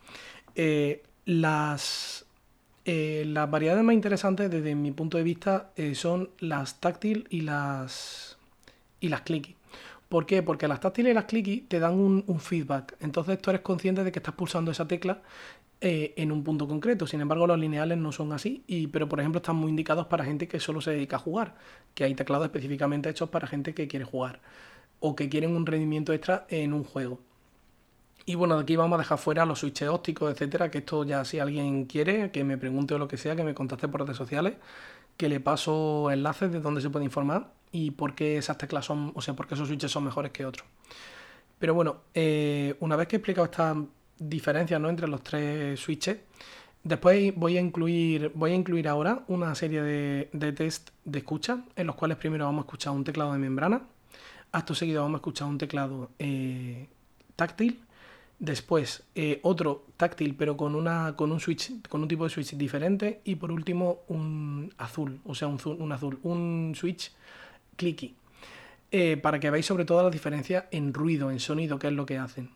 Eh, 0.54 1.02
las, 1.24 2.24
eh, 2.84 3.24
las 3.26 3.50
variedades 3.50 3.84
más 3.84 3.94
interesantes 3.94 4.50
desde 4.50 4.74
mi 4.74 4.92
punto 4.92 5.18
de 5.18 5.24
vista 5.24 5.72
son 5.94 6.30
las 6.38 6.80
táctil 6.80 7.26
y 7.30 7.42
las, 7.42 8.38
y 9.00 9.08
las 9.08 9.22
clicky. 9.22 9.56
¿Por 10.08 10.24
qué? 10.24 10.42
Porque 10.42 10.68
las 10.68 10.80
táctiles 10.80 11.10
y 11.10 11.14
las 11.14 11.24
clicky 11.24 11.60
te 11.62 11.78
dan 11.78 11.94
un, 11.94 12.24
un, 12.26 12.40
feedback. 12.40 12.96
Entonces 13.00 13.40
tú 13.42 13.50
eres 13.50 13.60
consciente 13.60 14.04
de 14.04 14.10
que 14.10 14.20
estás 14.20 14.34
pulsando 14.34 14.70
esa 14.70 14.88
tecla 14.88 15.20
eh, 15.80 16.14
en 16.16 16.32
un 16.32 16.42
punto 16.44 16.66
concreto. 16.66 17.06
Sin 17.06 17.20
embargo, 17.20 17.46
los 17.46 17.58
lineales 17.58 17.98
no 17.98 18.12
son 18.12 18.32
así, 18.32 18.64
y, 18.66 18.88
pero 18.88 19.08
por 19.08 19.20
ejemplo 19.20 19.38
están 19.38 19.56
muy 19.56 19.70
indicados 19.70 20.06
para 20.06 20.24
gente 20.24 20.48
que 20.48 20.58
solo 20.60 20.80
se 20.80 20.90
dedica 20.92 21.16
a 21.16 21.20
jugar, 21.20 21.54
que 21.94 22.04
hay 22.04 22.14
teclados 22.14 22.46
específicamente 22.46 23.08
hechos 23.08 23.28
para 23.30 23.46
gente 23.46 23.74
que 23.74 23.88
quiere 23.88 24.04
jugar. 24.04 24.40
o 25.00 25.14
que 25.16 25.28
quieren 25.28 25.54
un 25.56 25.66
rendimiento 25.66 26.12
extra 26.12 26.46
en 26.48 26.72
un 26.72 26.84
juego. 26.84 27.20
Y 28.26 28.34
bueno, 28.34 28.56
de 28.56 28.62
aquí 28.62 28.76
vamos 28.76 28.96
a 28.96 29.02
dejar 29.02 29.18
fuera 29.18 29.46
los 29.46 29.60
switches 29.60 29.88
ópticos, 29.88 30.30
etcétera, 30.32 30.70
que 30.70 30.78
esto 30.78 31.04
ya 31.04 31.24
si 31.24 31.38
alguien 31.38 31.86
quiere, 31.86 32.30
que 32.30 32.44
me 32.44 32.58
pregunte 32.58 32.94
o 32.94 32.98
lo 32.98 33.08
que 33.08 33.16
sea, 33.16 33.34
que 33.36 33.44
me 33.44 33.54
contacte 33.54 33.88
por 33.88 34.02
redes 34.02 34.16
sociales, 34.16 34.54
que 35.16 35.28
le 35.28 35.40
paso 35.40 36.10
enlaces 36.10 36.52
de 36.52 36.60
donde 36.60 36.80
se 36.82 36.90
puede 36.90 37.04
informar 37.06 37.52
y 37.72 37.90
por 37.92 38.14
qué 38.14 38.36
esas 38.38 38.58
teclas 38.58 38.84
son, 38.84 39.12
o 39.14 39.22
sea, 39.22 39.34
por 39.34 39.46
qué 39.46 39.54
esos 39.54 39.68
switches 39.68 39.90
son 39.90 40.04
mejores 40.04 40.32
que 40.32 40.44
otros. 40.44 40.66
Pero 41.58 41.74
bueno, 41.74 42.02
eh, 42.14 42.76
una 42.80 42.96
vez 42.96 43.08
que 43.08 43.16
he 43.16 43.18
explicado 43.18 43.46
estas 43.46 43.76
diferencias 44.18 44.80
¿no? 44.80 44.88
entre 44.88 45.08
los 45.08 45.22
tres 45.22 45.78
switches, 45.80 46.18
después 46.82 47.34
voy 47.34 47.56
a 47.56 47.60
incluir, 47.60 48.32
voy 48.34 48.52
a 48.52 48.54
incluir 48.54 48.88
ahora 48.88 49.24
una 49.28 49.54
serie 49.54 49.82
de, 49.82 50.28
de 50.32 50.52
test 50.52 50.90
de 51.04 51.18
escucha, 51.18 51.64
en 51.76 51.86
los 51.86 51.96
cuales 51.96 52.16
primero 52.16 52.44
vamos 52.44 52.62
a 52.62 52.66
escuchar 52.66 52.92
un 52.92 53.04
teclado 53.04 53.32
de 53.32 53.38
membrana, 53.38 53.82
acto 54.52 54.74
seguido 54.74 55.02
vamos 55.02 55.16
a 55.16 55.20
escuchar 55.20 55.48
un 55.48 55.58
teclado 55.58 56.10
eh, 56.18 56.86
táctil, 57.36 57.80
después 58.38 59.02
eh, 59.14 59.40
otro 59.42 59.84
táctil 59.96 60.34
pero 60.36 60.56
con, 60.56 60.74
una, 60.74 61.14
con 61.16 61.32
un 61.32 61.40
switch, 61.40 61.88
con 61.88 62.02
un 62.02 62.08
tipo 62.08 62.24
de 62.24 62.30
switch 62.30 62.54
diferente 62.54 63.20
y 63.24 63.34
por 63.34 63.50
último 63.52 64.00
un 64.08 64.72
azul, 64.78 65.20
o 65.24 65.34
sea 65.34 65.48
un, 65.48 65.58
un 65.78 65.92
azul, 65.92 66.18
un 66.22 66.74
switch 66.76 67.12
clicky. 67.76 68.14
Eh, 68.90 69.18
para 69.18 69.38
que 69.38 69.50
veáis 69.50 69.66
sobre 69.66 69.84
todo 69.84 70.02
la 70.02 70.08
diferencia 70.08 70.66
en 70.70 70.94
ruido, 70.94 71.30
en 71.30 71.40
sonido, 71.40 71.78
que 71.78 71.88
es 71.88 71.92
lo 71.92 72.06
que 72.06 72.16
hacen. 72.16 72.48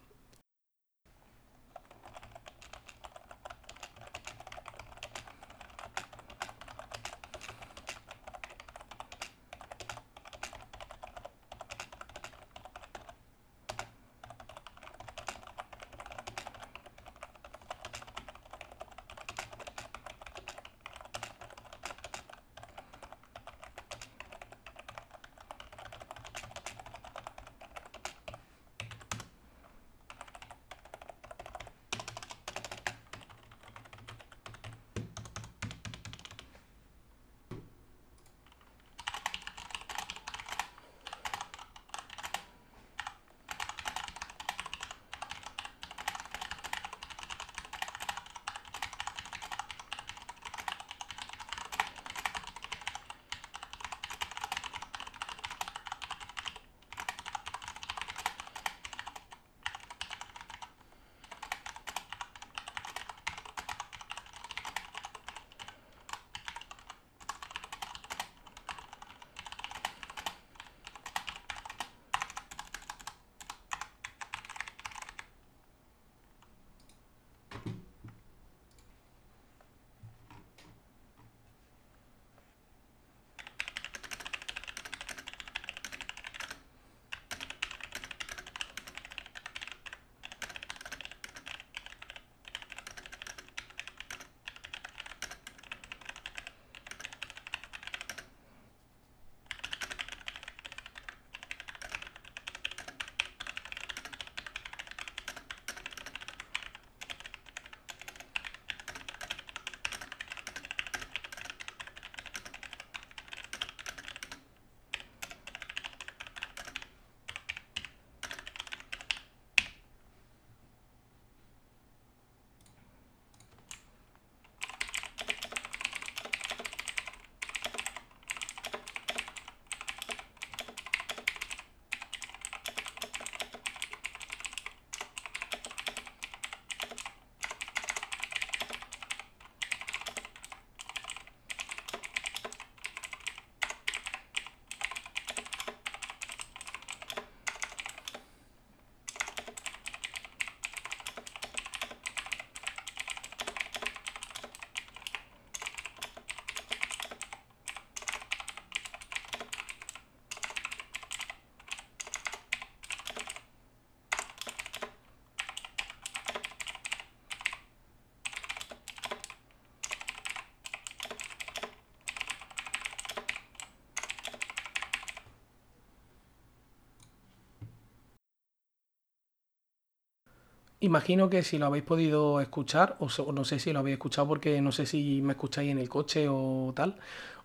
Imagino 180.83 181.31
que 181.31 181.45
si 181.45 181.59
lo 181.59 181.67
habéis 181.67 181.85
podido 181.85 182.41
escuchar, 182.41 182.97
o 182.99 183.33
no 183.33 183.45
sé 183.45 183.61
si 183.61 183.73
lo 183.73 183.79
habéis 183.79 183.95
escuchado 183.95 184.27
porque 184.27 184.61
no 184.61 184.73
sé 184.73 184.85
si 184.85 185.23
me 185.23 185.35
escucháis 185.35 185.71
en 185.71 185.79
el 185.79 185.89
coche 185.89 186.27
o 186.29 186.73
tal, 186.75 186.97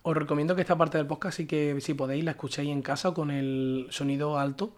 os 0.02 0.18
recomiendo 0.18 0.56
que 0.56 0.62
esta 0.62 0.76
parte 0.76 0.98
del 0.98 1.06
podcast 1.06 1.38
sí 1.38 1.46
que 1.46 1.80
si 1.80 1.94
podéis 1.94 2.24
la 2.24 2.32
escuchéis 2.32 2.72
en 2.72 2.82
casa 2.82 3.12
con 3.14 3.30
el 3.30 3.86
sonido 3.92 4.40
alto 4.40 4.72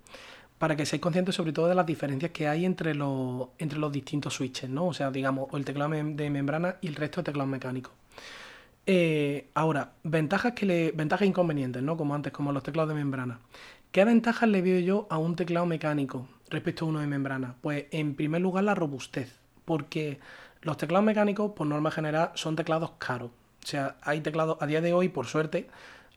para 0.57 0.75
que 0.75 0.85
seáis 0.85 1.01
conscientes 1.01 1.35
sobre 1.35 1.53
todo 1.53 1.69
de 1.69 1.75
las 1.75 1.85
diferencias 1.85 2.31
que 2.31 2.49
hay 2.49 2.65
entre 2.65 2.95
los, 2.95 3.47
entre 3.59 3.79
los 3.79 3.93
distintos 3.93 4.33
switches, 4.33 4.69
¿no? 4.69 4.87
O 4.87 4.93
sea, 4.93 5.09
digamos, 5.09 5.47
el 5.53 5.63
teclado 5.63 5.91
de 5.91 6.29
membrana 6.29 6.75
y 6.81 6.87
el 6.87 6.95
resto 6.95 7.21
de 7.21 7.31
teclados 7.31 7.49
mecánicos. 7.49 7.93
Eh, 8.85 9.47
ahora, 9.53 9.93
ventajas, 10.03 10.51
que 10.51 10.65
le, 10.65 10.91
ventajas 10.91 11.23
e 11.23 11.27
inconvenientes, 11.27 11.81
¿no? 11.81 11.95
Como 11.95 12.13
antes, 12.13 12.33
como 12.33 12.51
los 12.51 12.63
teclados 12.63 12.89
de 12.89 12.95
membrana. 12.95 13.39
¿Qué 13.93 14.03
ventajas 14.03 14.49
le 14.49 14.61
veo 14.61 14.79
yo 14.81 15.07
a 15.09 15.17
un 15.17 15.37
teclado 15.37 15.65
mecánico? 15.65 16.27
Respecto 16.49 16.85
a 16.85 16.87
uno 16.87 16.99
de 16.99 17.07
membrana? 17.07 17.55
Pues 17.61 17.85
en 17.91 18.15
primer 18.15 18.41
lugar 18.41 18.63
la 18.63 18.75
robustez, 18.75 19.39
porque 19.65 20.19
los 20.61 20.77
teclados 20.77 21.05
mecánicos, 21.05 21.51
por 21.51 21.67
norma 21.67 21.91
general, 21.91 22.31
son 22.35 22.55
teclados 22.55 22.91
caros. 22.97 23.31
O 23.63 23.67
sea, 23.67 23.97
hay 24.01 24.21
teclados, 24.21 24.57
a 24.61 24.65
día 24.65 24.81
de 24.81 24.93
hoy, 24.93 25.09
por 25.09 25.25
suerte, 25.25 25.67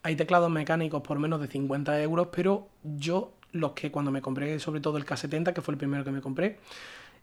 hay 0.02 0.16
teclados 0.16 0.50
mecánicos 0.50 1.02
por 1.02 1.18
menos 1.18 1.40
de 1.40 1.48
50 1.48 2.00
euros, 2.02 2.28
pero 2.32 2.68
yo, 2.82 3.34
los 3.52 3.72
que 3.72 3.90
cuando 3.90 4.10
me 4.10 4.22
compré, 4.22 4.58
sobre 4.58 4.80
todo 4.80 4.96
el 4.96 5.06
K70, 5.06 5.52
que 5.52 5.60
fue 5.60 5.72
el 5.72 5.78
primero 5.78 6.04
que 6.04 6.10
me 6.10 6.20
compré, 6.20 6.58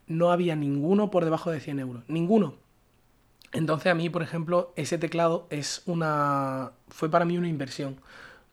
no 0.08 0.32
había 0.32 0.56
ninguno 0.56 1.12
por 1.12 1.24
debajo 1.24 1.52
de 1.52 1.60
100 1.60 1.80
euros. 1.80 2.04
Ninguno. 2.08 2.56
Entonces 3.52 3.91
a 3.91 3.95
mí, 3.95 4.10
por 4.10 4.22
ejemplo, 4.22 4.74
ese 4.76 4.98
teclado 4.98 5.48
es 5.50 5.82
una... 5.86 6.72
fue 6.88 7.10
para 7.10 7.26
mí 7.26 7.38
una 7.38 7.48
inversión. 7.48 7.98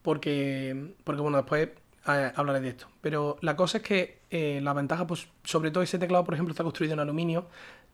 Porque, 0.02 0.94
porque 1.04 1.20
bueno, 1.20 1.36
después 1.36 1.70
hablaré 2.04 2.60
de 2.60 2.68
esto. 2.68 2.86
Pero 3.00 3.36
la 3.40 3.56
cosa 3.56 3.78
es 3.78 3.84
que 3.84 4.20
eh, 4.30 4.60
la 4.62 4.72
ventaja, 4.72 5.06
pues 5.06 5.28
sobre 5.44 5.70
todo 5.70 5.82
ese 5.82 5.98
teclado, 5.98 6.24
por 6.24 6.34
ejemplo, 6.34 6.52
está 6.52 6.64
construido 6.64 6.94
en 6.94 7.00
aluminio, 7.00 7.46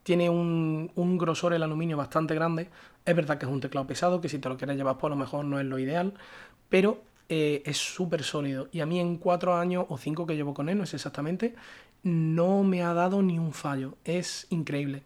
tiene 0.03 0.31
un, 0.31 1.19
grosor 1.19 1.53
el 1.53 1.63
aluminio 1.63 1.97
bastante 1.97 2.35
grande. 2.35 2.69
Es 3.05 3.15
verdad 3.15 3.39
que 3.39 3.47
es 3.47 3.53
un 3.53 3.61
teclado 3.61 3.87
pesado, 3.87 4.21
que 4.21 4.29
si 4.29 4.39
te 4.39 4.49
lo 4.49 4.57
quieres 4.57 4.77
llevar, 4.77 4.99
pues 4.99 5.11
a 5.11 5.15
lo 5.15 5.17
mejor 5.17 5.45
no 5.45 5.61
es 5.61 5.67
lo 5.67 5.79
ideal, 5.79 6.15
pero 6.69 7.03
eh, 7.29 7.63
es 7.67 7.77
súper 7.77 8.23
sólido. 8.23 8.69
Y 8.73 8.81
a 8.81 8.87
mí 8.87 8.99
en 8.99 9.19
cuatro 9.19 9.55
años 9.55 9.87
o 9.89 9.99
cinco 9.99 10.27
que 10.27 10.35
llevo 10.37 10.55
con 10.55 10.69
él, 10.69 10.79
no 10.79 10.85
es 10.85 10.95
exactamente, 10.95 11.55
no 12.03 12.65
me 12.65 12.83
ha 12.83 12.95
dado 12.95 13.23
ni 13.23 13.39
un 13.39 13.53
fallo. 13.53 13.95
Es 14.05 14.47
increíble. 14.51 15.03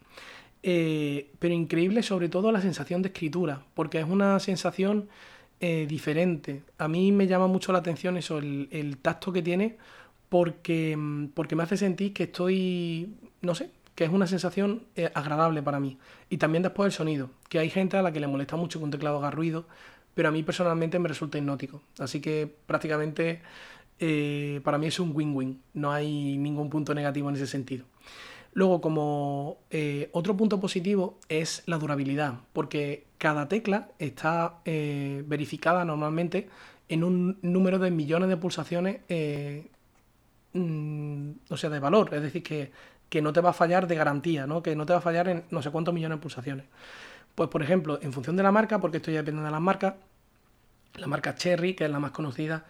Eh, 0.62 1.30
pero 1.38 1.54
increíble 1.54 2.02
sobre 2.02 2.28
todo 2.28 2.52
la 2.52 2.60
sensación 2.60 3.02
de 3.02 3.08
escritura, 3.08 3.62
porque 3.74 3.98
es 3.98 4.06
una 4.08 4.38
sensación 4.40 5.08
diferente. 5.58 6.62
A 6.76 6.86
mí 6.86 7.12
me 7.12 7.26
llama 7.26 7.46
mucho 7.46 7.72
la 7.72 7.78
atención 7.78 8.18
eso, 8.18 8.36
el, 8.38 8.98
tacto 9.00 9.32
que 9.32 9.40
tiene, 9.40 9.78
porque, 10.28 10.98
porque 11.34 11.56
me 11.56 11.62
hace 11.62 11.76
sentir 11.76 12.12
que 12.12 12.24
estoy, 12.24 13.14
no 13.42 13.54
sé, 13.54 13.70
que 13.94 14.04
es 14.04 14.10
una 14.10 14.26
sensación 14.26 14.84
agradable 15.14 15.62
para 15.62 15.80
mí. 15.80 15.98
Y 16.28 16.36
también 16.36 16.62
después 16.62 16.86
el 16.86 16.92
sonido, 16.92 17.30
que 17.48 17.58
hay 17.58 17.70
gente 17.70 17.96
a 17.96 18.02
la 18.02 18.12
que 18.12 18.20
le 18.20 18.26
molesta 18.26 18.56
mucho 18.56 18.78
que 18.78 18.84
un 18.84 18.90
teclado 18.90 19.18
haga 19.18 19.30
ruido, 19.30 19.66
pero 20.14 20.30
a 20.30 20.32
mí 20.32 20.42
personalmente 20.42 20.98
me 20.98 21.08
resulta 21.08 21.38
hipnótico. 21.38 21.82
Así 21.98 22.20
que 22.20 22.50
prácticamente 22.66 23.42
eh, 23.98 24.60
para 24.64 24.78
mí 24.78 24.86
es 24.86 25.00
un 25.00 25.12
win-win, 25.14 25.60
no 25.74 25.92
hay 25.92 26.36
ningún 26.36 26.70
punto 26.70 26.94
negativo 26.94 27.28
en 27.28 27.36
ese 27.36 27.46
sentido. 27.46 27.84
Luego, 28.52 28.80
como 28.80 29.58
eh, 29.70 30.08
otro 30.12 30.36
punto 30.36 30.60
positivo 30.60 31.18
es 31.28 31.62
la 31.66 31.76
durabilidad, 31.78 32.40
porque 32.52 33.04
cada 33.18 33.48
tecla 33.48 33.90
está 33.98 34.60
eh, 34.64 35.22
verificada 35.26 35.84
normalmente 35.84 36.48
en 36.88 37.04
un 37.04 37.38
número 37.42 37.78
de 37.78 37.90
millones 37.90 38.28
de 38.30 38.36
pulsaciones, 38.36 39.00
mm, 40.56 41.30
o 41.50 41.56
sea, 41.56 41.70
de 41.70 41.78
valor, 41.78 42.14
es 42.14 42.22
decir, 42.22 42.42
que, 42.42 42.72
que, 43.08 43.22
no 43.22 43.32
te 43.32 43.40
va 43.40 43.50
a 43.50 43.52
fallar 43.52 43.86
de 43.86 43.94
garantía, 43.94 44.46
¿no? 44.46 44.62
que 44.62 44.74
no 44.76 44.86
te 44.86 44.92
va 44.92 44.98
a 44.98 45.02
fallar 45.02 45.28
en 45.28 45.44
no 45.50 45.62
sé 45.62 45.70
cuántos 45.70 45.94
millones 45.94 46.18
de 46.18 46.22
pulsaciones. 46.22 46.66
Pues 47.34 47.48
por 47.50 47.62
ejemplo, 47.62 47.98
en 48.02 48.12
función 48.12 48.36
de 48.36 48.42
la 48.42 48.52
marca, 48.52 48.80
porque 48.80 48.96
esto 48.98 49.10
ya 49.10 49.18
depende 49.18 49.42
de 49.42 49.50
las 49.50 49.60
marcas, 49.60 49.94
la 50.94 51.06
marca 51.06 51.34
Cherry, 51.34 51.74
que 51.74 51.84
es 51.84 51.90
la 51.90 51.98
más 51.98 52.12
conocida, 52.12 52.64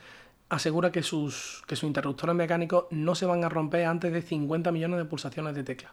asegura 0.48 0.90
que 0.90 1.02
sus, 1.02 1.62
que 1.66 1.76
sus 1.76 1.86
interruptores 1.86 2.34
mecánicos 2.34 2.86
no 2.90 3.14
se 3.14 3.26
van 3.26 3.44
a 3.44 3.48
romper 3.48 3.86
antes 3.86 4.12
de 4.12 4.22
50 4.22 4.72
millones 4.72 4.98
de 4.98 5.04
pulsaciones 5.04 5.54
de 5.54 5.64
tecla. 5.64 5.92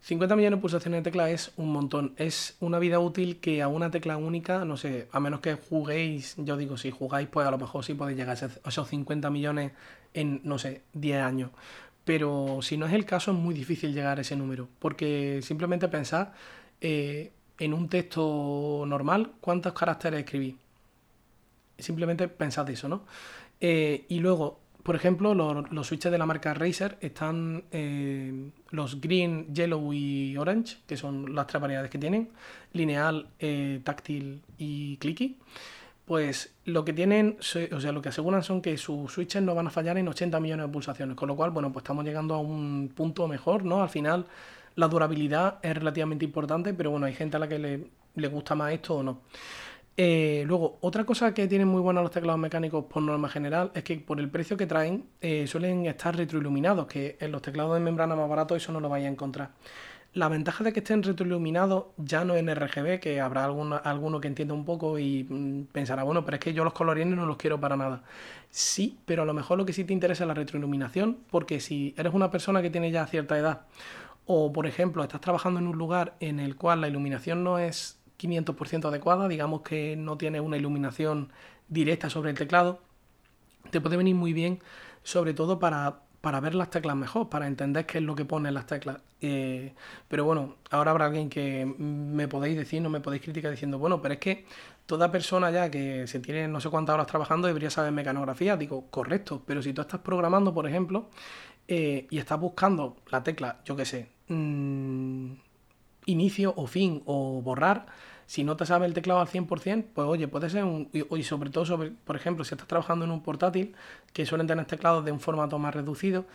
50 0.00 0.36
millones 0.36 0.58
de 0.58 0.60
pulsaciones 0.60 1.00
de 1.00 1.10
tecla 1.10 1.30
es 1.30 1.52
un 1.56 1.72
montón. 1.72 2.14
Es 2.16 2.56
una 2.60 2.78
vida 2.78 2.98
útil 2.98 3.40
que 3.40 3.62
a 3.62 3.68
una 3.68 3.90
tecla 3.90 4.16
única, 4.16 4.64
no 4.64 4.76
sé, 4.76 5.08
a 5.12 5.20
menos 5.20 5.40
que 5.40 5.54
juguéis, 5.54 6.34
yo 6.38 6.56
digo, 6.56 6.76
si 6.76 6.90
jugáis, 6.90 7.28
pues 7.28 7.46
a 7.46 7.50
lo 7.50 7.58
mejor 7.58 7.84
sí 7.84 7.94
podéis 7.94 8.16
llegar 8.16 8.36
a 8.42 8.68
esos 8.68 8.88
50 8.88 9.28
millones 9.30 9.72
en, 10.14 10.40
no 10.44 10.58
sé, 10.58 10.82
10 10.94 11.22
años. 11.22 11.50
Pero 12.04 12.60
si 12.62 12.76
no 12.78 12.86
es 12.86 12.92
el 12.94 13.04
caso, 13.04 13.32
es 13.32 13.36
muy 13.36 13.54
difícil 13.54 13.92
llegar 13.92 14.18
a 14.18 14.22
ese 14.22 14.36
número. 14.36 14.68
Porque 14.78 15.40
simplemente 15.42 15.88
pensad, 15.88 16.28
eh, 16.80 17.32
en 17.58 17.74
un 17.74 17.88
texto 17.88 18.84
normal, 18.86 19.32
¿cuántos 19.40 19.72
caracteres 19.72 20.20
escribí? 20.20 20.56
Simplemente 21.76 22.28
pensad 22.28 22.68
eso, 22.70 22.88
¿no? 22.88 23.04
Eh, 23.60 24.06
y 24.08 24.20
luego, 24.20 24.60
por 24.88 24.96
ejemplo, 24.96 25.34
los, 25.34 25.86
switches 25.86 26.10
de 26.10 26.16
la 26.16 26.24
marca 26.24 26.54
Razer 26.54 26.96
están 27.02 27.64
eh, 27.72 28.48
los 28.70 29.02
green, 29.02 29.52
yellow 29.52 29.92
y 29.92 30.34
orange, 30.38 30.78
que 30.86 30.96
son 30.96 31.34
las 31.34 31.46
tres 31.46 31.60
variedades 31.60 31.90
que 31.90 31.98
tienen, 31.98 32.30
lineal, 32.72 33.28
eh, 33.38 33.82
táctil 33.84 34.40
y 34.56 34.96
clicky. 34.96 35.36
Pues 36.06 36.54
lo 36.64 36.86
que 36.86 36.94
tienen, 36.94 37.36
o 37.38 37.42
sea, 37.42 37.92
lo 37.92 38.00
que 38.00 38.08
aseguran 38.08 38.42
son 38.42 38.62
que 38.62 38.78
sus 38.78 39.12
switches 39.12 39.42
no 39.42 39.54
van 39.54 39.66
a 39.66 39.70
fallar 39.70 39.98
en 39.98 40.08
80 40.08 40.40
millones 40.40 40.68
de 40.68 40.72
pulsaciones, 40.72 41.16
con 41.16 41.28
lo 41.28 41.36
cual, 41.36 41.50
bueno, 41.50 41.70
pues 41.70 41.82
estamos 41.82 42.02
llegando 42.02 42.34
a 42.34 42.38
un 42.38 42.90
punto 42.96 43.28
mejor, 43.28 43.66
¿no? 43.66 43.82
Al 43.82 43.90
final 43.90 44.24
la 44.76 44.88
durabilidad 44.88 45.58
es 45.60 45.74
relativamente 45.74 46.24
importante, 46.24 46.72
pero 46.72 46.92
bueno, 46.92 47.04
hay 47.04 47.12
gente 47.12 47.36
a 47.36 47.40
la 47.40 47.46
que 47.46 47.58
le, 47.58 48.28
gusta 48.28 48.54
más 48.54 48.72
esto 48.72 48.94
o 48.94 49.02
no. 49.02 49.20
Eh, 50.00 50.44
luego, 50.46 50.78
otra 50.80 51.02
cosa 51.04 51.34
que 51.34 51.48
tienen 51.48 51.66
muy 51.66 51.80
buenos 51.80 52.04
los 52.04 52.12
teclados 52.12 52.38
mecánicos 52.38 52.84
por 52.84 53.02
norma 53.02 53.28
general 53.28 53.72
es 53.74 53.82
que 53.82 53.96
por 53.96 54.20
el 54.20 54.30
precio 54.30 54.56
que 54.56 54.64
traen 54.64 55.06
eh, 55.20 55.48
suelen 55.48 55.86
estar 55.86 56.16
retroiluminados, 56.16 56.86
que 56.86 57.16
en 57.18 57.32
los 57.32 57.42
teclados 57.42 57.74
de 57.74 57.80
membrana 57.80 58.14
más 58.14 58.28
baratos 58.28 58.62
eso 58.62 58.70
no 58.70 58.78
lo 58.78 58.88
vais 58.88 59.04
a 59.04 59.08
encontrar. 59.08 59.50
La 60.14 60.28
ventaja 60.28 60.62
de 60.62 60.72
que 60.72 60.78
estén 60.80 61.02
retroiluminados 61.02 61.86
ya 61.96 62.24
no 62.24 62.36
en 62.36 62.48
RGB, 62.48 63.00
que 63.00 63.20
habrá 63.20 63.44
alguno, 63.44 63.80
alguno 63.82 64.20
que 64.20 64.28
entienda 64.28 64.54
un 64.54 64.64
poco 64.64 65.00
y 65.00 65.26
mm, 65.28 65.64
pensará, 65.72 66.04
bueno, 66.04 66.24
pero 66.24 66.36
es 66.36 66.40
que 66.44 66.54
yo 66.54 66.62
los 66.62 66.74
colorines 66.74 67.16
no 67.16 67.26
los 67.26 67.36
quiero 67.36 67.58
para 67.58 67.76
nada. 67.76 68.04
Sí, 68.50 68.98
pero 69.04 69.22
a 69.22 69.26
lo 69.26 69.34
mejor 69.34 69.58
lo 69.58 69.66
que 69.66 69.72
sí 69.72 69.82
te 69.82 69.92
interesa 69.92 70.22
es 70.22 70.28
la 70.28 70.34
retroiluminación, 70.34 71.18
porque 71.28 71.58
si 71.58 71.92
eres 71.98 72.14
una 72.14 72.30
persona 72.30 72.62
que 72.62 72.70
tiene 72.70 72.92
ya 72.92 73.04
cierta 73.08 73.36
edad 73.36 73.62
o, 74.30 74.52
por 74.52 74.66
ejemplo, 74.66 75.02
estás 75.02 75.22
trabajando 75.22 75.58
en 75.58 75.66
un 75.66 75.78
lugar 75.78 76.14
en 76.20 76.38
el 76.38 76.54
cual 76.54 76.82
la 76.82 76.88
iluminación 76.88 77.42
no 77.42 77.58
es 77.58 77.97
500% 78.18 78.88
adecuada, 78.88 79.28
digamos 79.28 79.62
que 79.62 79.96
no 79.96 80.18
tiene 80.18 80.40
una 80.40 80.56
iluminación 80.56 81.32
directa 81.68 82.10
sobre 82.10 82.30
el 82.30 82.36
teclado, 82.36 82.80
te 83.70 83.80
puede 83.80 83.96
venir 83.96 84.14
muy 84.14 84.32
bien, 84.32 84.60
sobre 85.02 85.34
todo 85.34 85.58
para, 85.58 86.00
para 86.20 86.40
ver 86.40 86.54
las 86.54 86.70
teclas 86.70 86.96
mejor, 86.96 87.28
para 87.28 87.46
entender 87.46 87.86
qué 87.86 87.98
es 87.98 88.04
lo 88.04 88.14
que 88.14 88.24
ponen 88.24 88.54
las 88.54 88.66
teclas. 88.66 88.98
Eh, 89.20 89.74
pero 90.08 90.24
bueno, 90.24 90.56
ahora 90.70 90.90
habrá 90.90 91.06
alguien 91.06 91.28
que 91.28 91.66
me 91.66 92.28
podéis 92.28 92.56
decir, 92.56 92.82
no 92.82 92.90
me 92.90 93.00
podéis 93.00 93.22
criticar 93.22 93.50
diciendo, 93.50 93.78
bueno, 93.78 94.00
pero 94.00 94.14
es 94.14 94.20
que 94.20 94.46
toda 94.86 95.12
persona 95.12 95.50
ya 95.50 95.70
que 95.70 96.06
se 96.06 96.20
tiene 96.20 96.48
no 96.48 96.60
sé 96.60 96.70
cuántas 96.70 96.94
horas 96.94 97.06
trabajando 97.06 97.46
debería 97.46 97.70
saber 97.70 97.92
mecanografía. 97.92 98.56
Digo, 98.56 98.86
correcto, 98.90 99.42
pero 99.46 99.62
si 99.62 99.72
tú 99.72 99.82
estás 99.82 100.00
programando, 100.00 100.54
por 100.54 100.66
ejemplo, 100.66 101.10
eh, 101.66 102.06
y 102.10 102.18
estás 102.18 102.40
buscando 102.40 102.96
la 103.10 103.22
tecla, 103.22 103.60
yo 103.64 103.76
qué 103.76 103.84
sé, 103.84 104.08
mm, 104.28 105.32
inicio 106.06 106.54
o 106.56 106.66
fin 106.66 107.02
o 107.04 107.42
borrar, 107.42 107.86
si 108.28 108.44
no 108.44 108.58
te 108.58 108.66
sabe 108.66 108.84
el 108.84 108.92
teclado 108.92 109.20
al 109.20 109.26
100%, 109.26 109.86
pues 109.94 110.06
oye, 110.06 110.28
puede 110.28 110.50
ser 110.50 110.62
un... 110.62 110.90
Y, 110.92 111.22
sobre 111.22 111.48
todo, 111.48 111.64
sobre, 111.64 111.92
por 111.92 112.14
ejemplo, 112.14 112.44
si 112.44 112.54
estás 112.54 112.68
trabajando 112.68 113.06
en 113.06 113.10
un 113.10 113.22
portátil, 113.22 113.74
que 114.12 114.26
suelen 114.26 114.46
tener 114.46 114.66
teclados 114.66 115.02
de 115.02 115.12
un 115.12 115.18
formato 115.18 115.58
más 115.58 115.74
reducido, 115.74 116.26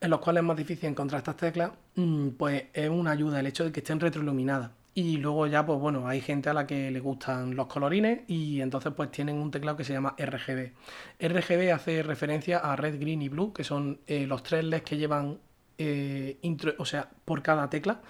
en 0.00 0.08
los 0.08 0.20
cuales 0.20 0.42
es 0.42 0.46
más 0.46 0.56
difícil 0.56 0.88
encontrar 0.88 1.18
estas 1.18 1.36
teclas, 1.36 1.72
mm, 1.96 2.28
pues 2.38 2.66
es 2.72 2.88
una 2.88 3.10
ayuda 3.10 3.40
el 3.40 3.48
hecho 3.48 3.64
de 3.64 3.72
que 3.72 3.80
estén 3.80 3.98
retroiluminadas. 3.98 4.70
Y 4.94 5.16
luego 5.16 5.48
ya, 5.48 5.66
pues 5.66 5.80
bueno, 5.80 6.06
hay 6.06 6.20
gente 6.20 6.48
a 6.48 6.54
la 6.54 6.64
que 6.64 6.92
le 6.92 7.00
gustan 7.00 7.56
los 7.56 7.66
colorines 7.66 8.20
y 8.28 8.60
entonces 8.60 8.92
pues 8.94 9.10
tienen 9.10 9.34
un 9.36 9.50
teclado 9.50 9.76
que 9.76 9.84
se 9.84 9.92
llama 9.92 10.14
RGB. 10.16 10.72
RGB 11.20 11.72
hace 11.72 12.04
referencia 12.04 12.58
a 12.58 12.76
red, 12.76 13.00
green 13.00 13.22
y 13.22 13.28
blue, 13.28 13.52
que 13.52 13.64
son 13.64 13.98
eh, 14.06 14.28
los 14.28 14.44
tres 14.44 14.64
LEDs 14.64 14.82
que 14.82 14.96
llevan, 14.96 15.38
eh, 15.76 16.38
o 16.78 16.84
sea, 16.84 17.10
por 17.24 17.42
cada 17.42 17.68
tecla. 17.68 18.00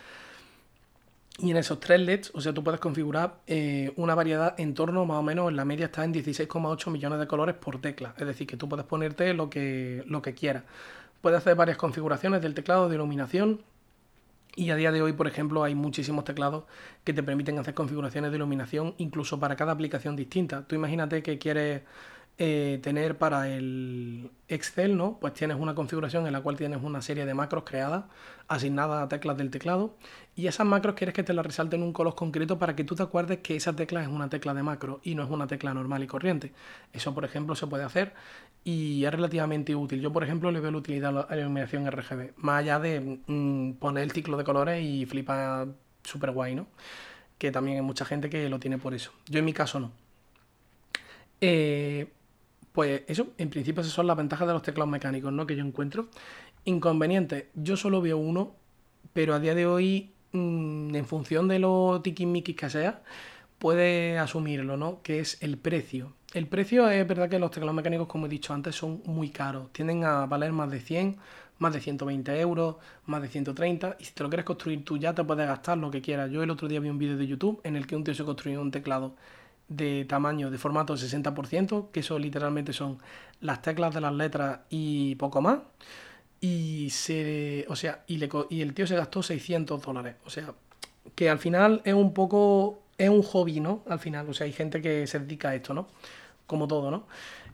Y 1.38 1.50
en 1.50 1.56
esos 1.56 1.80
tres 1.80 2.00
LEDs, 2.00 2.32
o 2.34 2.40
sea, 2.40 2.52
tú 2.52 2.62
puedes 2.62 2.80
configurar 2.80 3.40
eh, 3.46 3.92
una 3.96 4.14
variedad 4.14 4.54
en 4.58 4.74
torno 4.74 5.06
más 5.06 5.18
o 5.18 5.22
menos, 5.22 5.48
en 5.48 5.56
la 5.56 5.64
media 5.64 5.86
está 5.86 6.04
en 6.04 6.12
16,8 6.12 6.90
millones 6.90 7.18
de 7.18 7.26
colores 7.26 7.54
por 7.54 7.80
tecla. 7.80 8.14
Es 8.18 8.26
decir, 8.26 8.46
que 8.46 8.56
tú 8.56 8.68
puedes 8.68 8.84
ponerte 8.84 9.32
lo 9.32 9.48
que, 9.48 10.02
lo 10.06 10.20
que 10.20 10.34
quieras. 10.34 10.64
Puedes 11.22 11.38
hacer 11.38 11.54
varias 11.54 11.78
configuraciones 11.78 12.42
del 12.42 12.54
teclado 12.54 12.88
de 12.88 12.96
iluminación, 12.96 13.60
y 14.56 14.70
a 14.70 14.76
día 14.76 14.90
de 14.90 15.00
hoy, 15.00 15.12
por 15.12 15.26
ejemplo, 15.26 15.62
hay 15.62 15.74
muchísimos 15.74 16.24
teclados 16.24 16.64
que 17.04 17.12
te 17.12 17.22
permiten 17.22 17.58
hacer 17.58 17.74
configuraciones 17.74 18.30
de 18.30 18.36
iluminación 18.36 18.94
incluso 18.98 19.38
para 19.38 19.56
cada 19.56 19.72
aplicación 19.72 20.16
distinta. 20.16 20.66
Tú 20.66 20.74
imagínate 20.74 21.22
que 21.22 21.38
quieres 21.38 21.82
eh, 22.42 22.80
tener 22.82 23.18
para 23.18 23.50
el 23.50 24.30
Excel, 24.48 24.96
¿no? 24.96 25.18
Pues 25.20 25.34
tienes 25.34 25.58
una 25.58 25.74
configuración 25.74 26.26
en 26.26 26.32
la 26.32 26.40
cual 26.40 26.56
tienes 26.56 26.82
una 26.82 27.02
serie 27.02 27.26
de 27.26 27.34
macros 27.34 27.64
creadas, 27.66 28.04
asignadas 28.48 29.02
a 29.02 29.08
teclas 29.10 29.36
del 29.36 29.50
teclado, 29.50 29.94
y 30.34 30.46
esas 30.46 30.66
macros 30.66 30.94
quieres 30.94 31.14
que 31.14 31.22
te 31.22 31.34
las 31.34 31.44
resalten 31.44 31.82
en 31.82 31.88
un 31.88 31.92
color 31.92 32.14
concreto 32.14 32.58
para 32.58 32.74
que 32.74 32.82
tú 32.82 32.94
te 32.94 33.02
acuerdes 33.02 33.40
que 33.40 33.56
esa 33.56 33.76
tecla 33.76 34.00
es 34.00 34.08
una 34.08 34.30
tecla 34.30 34.54
de 34.54 34.62
macro 34.62 35.00
y 35.02 35.14
no 35.14 35.22
es 35.22 35.28
una 35.28 35.46
tecla 35.46 35.74
normal 35.74 36.02
y 36.02 36.06
corriente. 36.06 36.54
Eso, 36.94 37.14
por 37.14 37.26
ejemplo, 37.26 37.54
se 37.54 37.66
puede 37.66 37.84
hacer 37.84 38.14
y 38.64 39.04
es 39.04 39.12
relativamente 39.12 39.74
útil. 39.74 40.00
Yo, 40.00 40.10
por 40.10 40.24
ejemplo, 40.24 40.50
le 40.50 40.60
veo 40.60 40.70
la 40.70 40.78
utilidad 40.78 41.10
a 41.30 41.34
la 41.36 41.42
iluminación 41.42 41.86
RGB, 41.90 42.38
más 42.38 42.60
allá 42.60 42.78
de 42.78 43.20
mm, 43.26 43.72
poner 43.74 44.04
el 44.04 44.12
ciclo 44.12 44.38
de 44.38 44.44
colores 44.44 44.82
y 44.82 45.04
flipa 45.04 45.66
súper 46.04 46.30
guay, 46.30 46.54
¿no? 46.54 46.68
Que 47.36 47.50
también 47.50 47.76
hay 47.76 47.82
mucha 47.82 48.06
gente 48.06 48.30
que 48.30 48.48
lo 48.48 48.58
tiene 48.58 48.78
por 48.78 48.94
eso. 48.94 49.12
Yo 49.28 49.40
en 49.40 49.44
mi 49.44 49.52
caso 49.52 49.78
no. 49.78 49.92
Eh, 51.42 52.08
pues 52.72 53.02
eso, 53.08 53.28
en 53.38 53.50
principio 53.50 53.80
esas 53.82 53.92
son 53.92 54.06
las 54.06 54.16
ventajas 54.16 54.46
de 54.46 54.54
los 54.54 54.62
teclados 54.62 54.90
mecánicos, 54.90 55.32
¿no? 55.32 55.46
Que 55.46 55.56
yo 55.56 55.64
encuentro. 55.64 56.08
Inconvenientes, 56.64 57.46
yo 57.54 57.76
solo 57.76 58.00
veo 58.00 58.18
uno, 58.18 58.54
pero 59.12 59.34
a 59.34 59.40
día 59.40 59.54
de 59.54 59.66
hoy, 59.66 60.12
mm, 60.32 60.94
en 60.94 61.06
función 61.06 61.48
de 61.48 61.58
lo 61.58 62.00
tiquismiquis 62.02 62.56
que 62.56 62.70
sea, 62.70 63.02
puede 63.58 64.18
asumirlo, 64.18 64.76
¿no? 64.76 65.02
Que 65.02 65.20
es 65.20 65.42
el 65.42 65.58
precio. 65.58 66.14
El 66.32 66.46
precio 66.46 66.88
es 66.88 67.06
verdad 67.08 67.28
que 67.28 67.38
los 67.38 67.50
teclados 67.50 67.74
mecánicos, 67.74 68.06
como 68.06 68.26
he 68.26 68.28
dicho 68.28 68.54
antes, 68.54 68.76
son 68.76 69.02
muy 69.04 69.30
caros. 69.30 69.72
Tienden 69.72 70.04
a 70.04 70.26
valer 70.26 70.52
más 70.52 70.70
de 70.70 70.80
100, 70.80 71.16
más 71.58 71.72
de 71.72 71.80
120 71.80 72.40
euros, 72.40 72.76
más 73.06 73.20
de 73.22 73.28
130. 73.28 73.96
Y 73.98 74.04
si 74.04 74.12
te 74.12 74.22
lo 74.22 74.30
quieres 74.30 74.46
construir 74.46 74.84
tú 74.84 74.96
ya 74.96 75.14
te 75.14 75.24
puedes 75.24 75.46
gastar 75.46 75.78
lo 75.78 75.90
que 75.90 76.00
quieras. 76.00 76.30
Yo 76.30 76.42
el 76.42 76.50
otro 76.50 76.68
día 76.68 76.80
vi 76.80 76.88
un 76.88 76.98
vídeo 76.98 77.16
de 77.16 77.26
YouTube 77.26 77.60
en 77.64 77.76
el 77.76 77.86
que 77.86 77.96
un 77.96 78.04
tío 78.04 78.14
se 78.14 78.24
construyó 78.24 78.60
un 78.60 78.70
teclado 78.70 79.14
de 79.70 80.04
tamaño 80.04 80.50
de 80.50 80.58
formato 80.58 80.94
60%, 80.96 81.90
que 81.92 82.00
eso 82.00 82.18
literalmente 82.18 82.72
son 82.74 82.98
las 83.40 83.62
teclas 83.62 83.94
de 83.94 84.00
las 84.02 84.12
letras 84.12 84.60
y 84.68 85.14
poco 85.14 85.40
más. 85.40 85.60
Y 86.40 86.90
se, 86.90 87.64
o 87.68 87.76
sea, 87.76 88.02
y, 88.06 88.18
le, 88.18 88.28
y 88.50 88.62
el 88.62 88.74
tío 88.74 88.86
se 88.86 88.96
gastó 88.96 89.22
600 89.22 89.80
dólares. 89.80 90.16
O 90.26 90.30
sea, 90.30 90.52
que 91.14 91.30
al 91.30 91.38
final 91.38 91.82
es 91.84 91.94
un 91.94 92.12
poco, 92.12 92.82
es 92.98 93.08
un 93.08 93.22
hobby, 93.22 93.60
¿no? 93.60 93.84
Al 93.88 94.00
final, 94.00 94.28
o 94.28 94.34
sea, 94.34 94.46
hay 94.46 94.52
gente 94.52 94.82
que 94.82 95.06
se 95.06 95.20
dedica 95.20 95.50
a 95.50 95.54
esto, 95.54 95.72
¿no? 95.72 95.88
Como 96.46 96.66
todo, 96.66 96.90
¿no? 96.90 97.06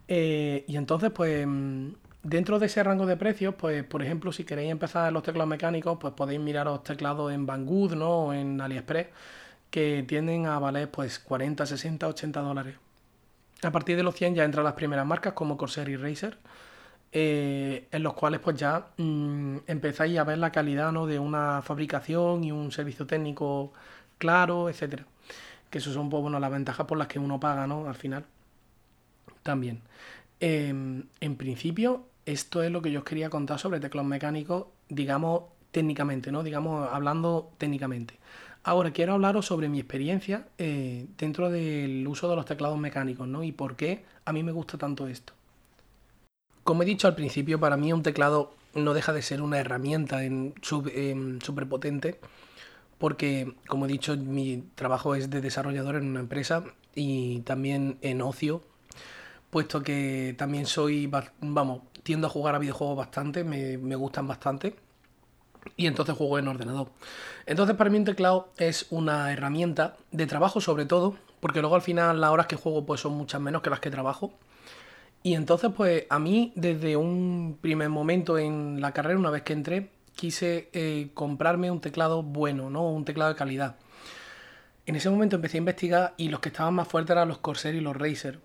Eh, 0.09 0.65
y 0.69 0.77
entonces, 0.77 1.11
pues, 1.11 1.47
mm, 1.47 1.89
dentro 2.23 2.59
de 2.59 2.67
ese 2.67 2.83
rango 2.83 3.07
de 3.07 3.17
precios, 3.17 3.55
pues, 3.57 3.85
por 3.85 4.03
ejemplo, 4.03 4.33
si 4.33 4.45
queréis 4.45 4.71
empezar 4.71 5.13
los 5.13 5.23
teclados 5.23 5.49
mecánicos, 5.49 5.99
pues 6.01 6.15
podéis 6.15 6.41
mirar 6.41 6.67
los 6.67 6.83
teclados 6.83 7.33
en 7.33 7.45
Banggood, 7.45 7.95
¿no? 7.95 8.27
O 8.27 8.33
en 8.33 8.61
AliExpress, 8.61 9.09
que 9.71 10.05
tienden 10.07 10.47
a 10.47 10.59
valer, 10.59 10.91
pues, 10.91 11.19
40, 11.19 11.67
60, 11.67 12.07
80 12.09 12.41
dólares. 12.41 12.77
A 13.63 13.73
partir 13.73 13.97
de 13.97 14.03
los 14.03 14.15
100 14.15 14.35
ya 14.35 14.45
entran 14.45 14.65
las 14.65 14.75
primeras 14.75 15.07
marcas 15.07 15.33
como 15.33 15.57
Corsair 15.57 15.89
y 15.89 15.97
Razer, 15.97 16.39
eh, 17.13 17.89
en 17.91 18.03
los 18.03 18.13
cuales 18.15 18.41
pues 18.41 18.57
ya 18.57 18.89
mm, 18.99 19.59
empezáis 19.67 20.19
a 20.19 20.25
ver 20.25 20.39
la 20.39 20.53
calidad 20.53 20.93
¿no? 20.93 21.07
de 21.07 21.19
una 21.19 21.63
fabricación 21.63 22.45
y 22.45 22.53
un 22.53 22.73
servicio 22.73 23.07
técnico 23.07 23.73
claro, 24.19 24.69
etcétera. 24.69 25.07
Que 25.71 25.79
eso 25.79 25.93
son 25.93 26.11
pues, 26.11 26.23
bueno, 26.23 26.39
las 26.39 26.51
ventajas 26.51 26.87
por 26.87 26.99
las 26.99 27.09
que 27.09 27.19
uno 27.19 27.41
paga 27.41 27.67
¿no? 27.67 27.89
al 27.89 27.95
final. 27.95 28.25
También. 29.43 29.81
Em, 30.41 31.05
en 31.21 31.37
principio, 31.37 32.07
esto 32.27 32.63
es 32.63 32.71
lo 32.71 32.83
que 32.83 32.93
yo 32.93 33.01
os 33.01 33.05
quería 33.05 33.31
contar 33.31 33.59
sobre 33.59 33.81
teclados 33.81 34.09
mecánicos, 34.09 34.67
digamos 34.89 35.45
técnicamente, 35.71 36.33
¿no? 36.33 36.43
Digamos, 36.43 36.89
hablando 36.93 37.53
técnicamente. 37.59 38.19
Ahora 38.67 38.91
quiero 38.91 39.13
hablaros 39.13 39.47
sobre 39.47 39.69
mi 39.69 39.79
experiencia 39.79 40.49
eh, 40.59 41.07
dentro 41.17 41.51
del 41.51 42.05
uso 42.09 42.29
de 42.29 42.35
los 42.35 42.47
teclados 42.47 42.77
mecánicos, 42.77 43.29
¿no? 43.29 43.45
Y 43.45 43.53
por 43.53 43.77
qué 43.77 44.05
a 44.25 44.33
mí 44.33 44.43
me 44.43 44.51
gusta 44.51 44.77
tanto 44.77 45.07
esto. 45.07 45.35
Como 46.65 46.83
he 46.83 46.85
dicho 46.85 47.07
al 47.07 47.15
principio, 47.15 47.61
para 47.61 47.77
mí 47.77 47.93
un 47.93 48.03
teclado 48.03 48.55
no 48.75 48.93
deja 48.93 49.13
de 49.13 49.23
ser 49.23 49.41
una 49.41 49.61
herramienta 49.61 50.19
súper 50.63 51.69
potente, 51.69 52.19
porque, 52.99 53.55
como 53.69 53.85
he 53.85 53.89
dicho, 53.89 54.17
mi 54.17 54.65
trabajo 54.75 55.15
es 55.15 55.31
de 55.31 55.41
desarrollador 55.41 55.95
en 55.95 56.09
una 56.09 56.19
empresa 56.19 56.65
y 56.93 57.43
también 57.43 57.99
en 58.03 58.21
ocio, 58.21 58.65
puesto 59.49 59.85
que 59.85 60.35
también 60.37 60.67
soy, 60.67 61.09
vamos, 61.41 61.83
tiendo 62.03 62.27
a 62.27 62.31
jugar 62.31 62.57
a 62.57 62.59
videojuegos 62.59 62.97
bastante, 62.97 63.45
me 63.45 63.95
gustan 63.95 64.27
bastante 64.27 64.75
y 65.77 65.87
entonces 65.87 66.17
juego 66.17 66.39
en 66.39 66.49
ordenador. 66.49 66.89
Entonces 67.47 67.77
para 67.77 67.91
mí 67.91 67.99
un 67.99 68.05
teclado 68.05 68.49
es 68.59 68.87
una 68.91 69.33
herramienta 69.33 69.97
de 70.13 70.27
trabajo 70.27 70.61
sobre 70.61 70.87
todo, 70.87 71.17
porque 71.41 71.61
luego 71.61 71.77
al 71.77 71.83
final 71.83 72.21
las 72.21 72.31
horas 72.31 72.47
que 72.47 72.57
juego 72.57 72.85
pues 72.85 73.01
son 73.01 73.13
muchas 73.13 73.41
menos 73.41 73.63
que 73.63 73.71
las 73.71 73.81
que 73.81 73.91
trabajo. 73.91 74.33
Y 75.23 75.35
entonces 75.35 75.71
pues 75.77 76.05
a 76.09 76.19
mí 76.19 76.53
desde 76.55 76.97
un 76.97 77.59
primer 77.61 77.89
momento 77.89 78.39
en 78.39 78.81
la 78.81 78.93
carrera, 78.93 79.19
una 79.19 79.31
vez 79.31 79.43
que 79.43 79.53
entré, 79.53 79.91
quise 80.15 80.69
eh, 80.73 81.11
comprarme 81.15 81.71
un 81.71 81.81
teclado 81.81 82.23
bueno, 82.23 82.71
¿no? 82.71 82.89
Un 82.89 83.05
teclado 83.05 83.33
de 83.33 83.37
calidad. 83.37 83.77
En 84.87 84.95
ese 84.95 85.11
momento 85.11 85.37
empecé 85.37 85.57
a 85.57 85.59
investigar 85.59 86.15
y 86.17 86.29
los 86.29 86.41
que 86.41 86.49
estaban 86.49 86.75
más 86.75 86.89
fuertes 86.89 87.11
eran 87.11 87.29
los 87.29 87.39
Corsair 87.39 87.75
y 87.75 87.81
los 87.81 87.97
Razer 87.97 88.39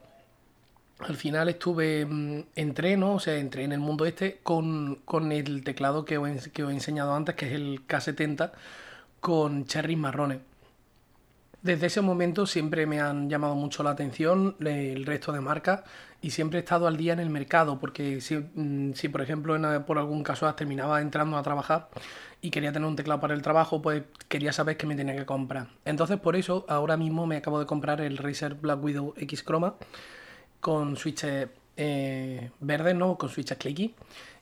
al 1.08 1.16
final 1.16 1.50
estuve, 1.50 2.06
mm, 2.06 2.44
entré, 2.56 2.98
¿no? 2.98 3.16
O 3.16 3.20
sea, 3.20 3.38
entré 3.38 3.64
en 3.64 3.72
el 3.72 3.80
mundo 3.80 4.06
este 4.06 4.40
con, 4.44 5.02
el 5.32 5.64
teclado 5.64 6.06
que 6.06 6.18
os, 6.18 6.30
he, 6.30 6.62
enseñado 6.62 7.14
antes, 7.14 7.36
que 7.36 7.48
es 7.48 7.54
el 7.54 7.88
K70, 7.88 8.52
con 9.20 9.66
cherry 9.66 9.96
marrones. 9.96 10.40
Desde 11.62 11.88
ese 11.88 12.02
momento 12.02 12.48
siempre 12.48 12.88
me 12.88 13.00
han 13.02 13.30
llamado 13.30 13.54
mucho 13.56 13.84
la 13.84 13.92
atención 13.92 14.56
el 14.60 15.06
resto 15.06 15.32
de 15.32 15.42
marcas 15.42 15.84
y 16.20 16.32
siempre 16.32 16.58
he 16.58 16.62
estado 16.64 16.88
al 16.88 16.98
día 16.98 17.14
en 17.14 17.20
el 17.20 17.30
mercado, 17.30 17.80
porque 17.80 18.20
si, 18.20 18.38
mm, 18.38 18.94
si 18.96 19.10
por 19.10 19.22
ejemplo 19.22 19.56
por 19.86 20.00
algún 20.00 20.24
caso 20.24 20.52
terminaba 20.56 21.02
entrando 21.02 21.38
a 21.38 21.44
trabajar 21.44 21.90
y 22.42 22.50
quería 22.50 22.72
tener 22.72 22.88
un 22.88 22.96
teclado 22.96 23.22
para 23.22 23.36
el 23.36 23.44
trabajo, 23.44 23.82
pues 23.82 24.04
quería 24.28 24.54
saber 24.54 24.78
qué 24.78 24.88
me 24.88 24.96
tenía 24.96 25.16
que 25.16 25.26
comprar. 25.26 25.68
Entonces 25.86 26.20
por 26.20 26.36
eso 26.36 26.66
ahora 26.68 26.98
mismo 26.98 27.28
me 27.28 27.38
acabo 27.38 27.60
de 27.60 27.68
comprar 27.68 28.02
el 28.02 28.18
Razer 28.18 28.56
Black 28.56 28.84
Widow 28.84 29.14
X 29.18 29.44
Chroma 29.46 29.76
con 30.62 30.96
switches 30.96 31.50
eh, 31.76 32.52
verdes, 32.62 32.96
¿no? 32.96 33.18
Con 33.18 33.30
switches 33.30 33.58
clicky. 33.58 33.94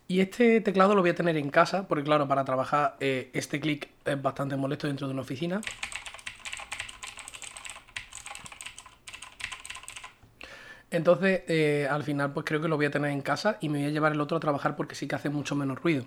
Y 0.07 0.21
este 0.21 0.61
teclado 0.61 0.95
lo 0.95 1.01
voy 1.01 1.11
a 1.11 1.15
tener 1.15 1.37
en 1.37 1.49
casa, 1.49 1.87
porque 1.87 2.03
claro, 2.03 2.27
para 2.27 2.43
trabajar 2.43 2.97
eh, 2.99 3.29
este 3.33 3.59
clic 3.59 3.89
es 4.05 4.21
bastante 4.21 4.55
molesto 4.55 4.87
dentro 4.87 5.07
de 5.07 5.13
una 5.13 5.21
oficina. 5.21 5.61
Entonces, 10.91 11.43
eh, 11.47 11.87
al 11.89 12.03
final, 12.03 12.33
pues 12.33 12.45
creo 12.45 12.59
que 12.61 12.67
lo 12.67 12.75
voy 12.75 12.87
a 12.87 12.91
tener 12.91 13.11
en 13.11 13.21
casa 13.21 13.57
y 13.61 13.69
me 13.69 13.79
voy 13.79 13.87
a 13.87 13.91
llevar 13.91 14.11
el 14.11 14.21
otro 14.21 14.37
a 14.37 14.39
trabajar 14.39 14.75
porque 14.75 14.95
sí 14.95 15.07
que 15.07 15.15
hace 15.15 15.29
mucho 15.29 15.55
menos 15.55 15.79
ruido. 15.81 16.05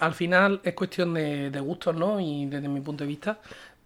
al 0.00 0.14
final 0.14 0.60
es 0.64 0.74
cuestión 0.74 1.14
de, 1.14 1.48
de, 1.48 1.60
gustos, 1.60 1.94
¿no? 1.94 2.18
Y 2.18 2.46
desde 2.46 2.66
mi 2.66 2.80
punto 2.80 3.04
de 3.04 3.08
vista, 3.08 3.38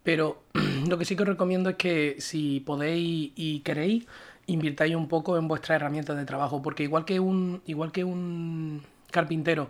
pero 0.08 0.38
lo 0.88 0.96
que 0.96 1.04
sí 1.04 1.16
que 1.16 1.22
os 1.24 1.28
recomiendo 1.28 1.68
es 1.68 1.76
que 1.76 2.16
si 2.18 2.60
podéis 2.60 3.30
y 3.36 3.60
queréis, 3.60 4.06
invirtáis 4.46 4.96
un 4.96 5.06
poco 5.06 5.36
en 5.36 5.46
vuestras 5.48 5.76
herramientas 5.76 6.16
de 6.16 6.24
trabajo, 6.24 6.62
porque 6.62 6.82
igual 6.82 7.04
que 7.04 7.20
un, 7.20 7.60
igual 7.66 7.92
que 7.92 8.04
un 8.04 8.80
carpintero 9.10 9.68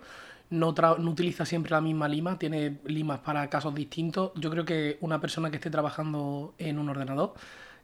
no, 0.51 0.69
utiliza 0.69 1.45
siempre 1.45 1.73
la 1.73 1.81
misma 1.81 2.07
lima, 2.07 2.39
tiene 2.39 2.79
limas 2.85 3.19
para 3.19 3.51
casos 3.51 3.75
distintos, 3.75 4.31
yo 4.37 4.49
creo 4.49 4.65
que 4.65 4.99
una 5.01 5.21
persona 5.21 5.51
que 5.51 5.57
esté 5.57 5.71
trabajando 5.71 6.55
en 6.59 6.79
un 6.79 6.89
ordenador 6.89 7.35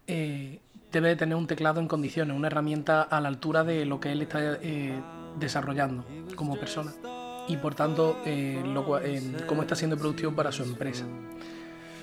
eh, 0.07 0.61
debe 0.93 1.17
tener 1.17 1.35
un 1.35 1.49
teclado 1.49 1.81
en 1.81 1.89
condiciones, 1.89 2.37
una 2.37 2.47
herramienta 2.47 3.03
a 3.03 3.21
la 3.21 3.27
altura 3.31 3.65
de 3.65 3.85
lo 3.85 3.99
que 3.99 4.13
él 4.13 4.23
está 4.23 4.61
eh, 4.63 4.97
desarrollando 5.41 6.05
como 6.37 6.57
persona 6.57 6.93
y 7.49 7.57
por 7.57 7.75
tanto 7.75 8.17
eh, 8.25 8.63
cómo 9.49 9.63
está 9.63 9.75
siendo 9.75 9.97
productivo 9.97 10.31
para 10.31 10.53
su 10.53 10.63
empresa. 10.63 11.05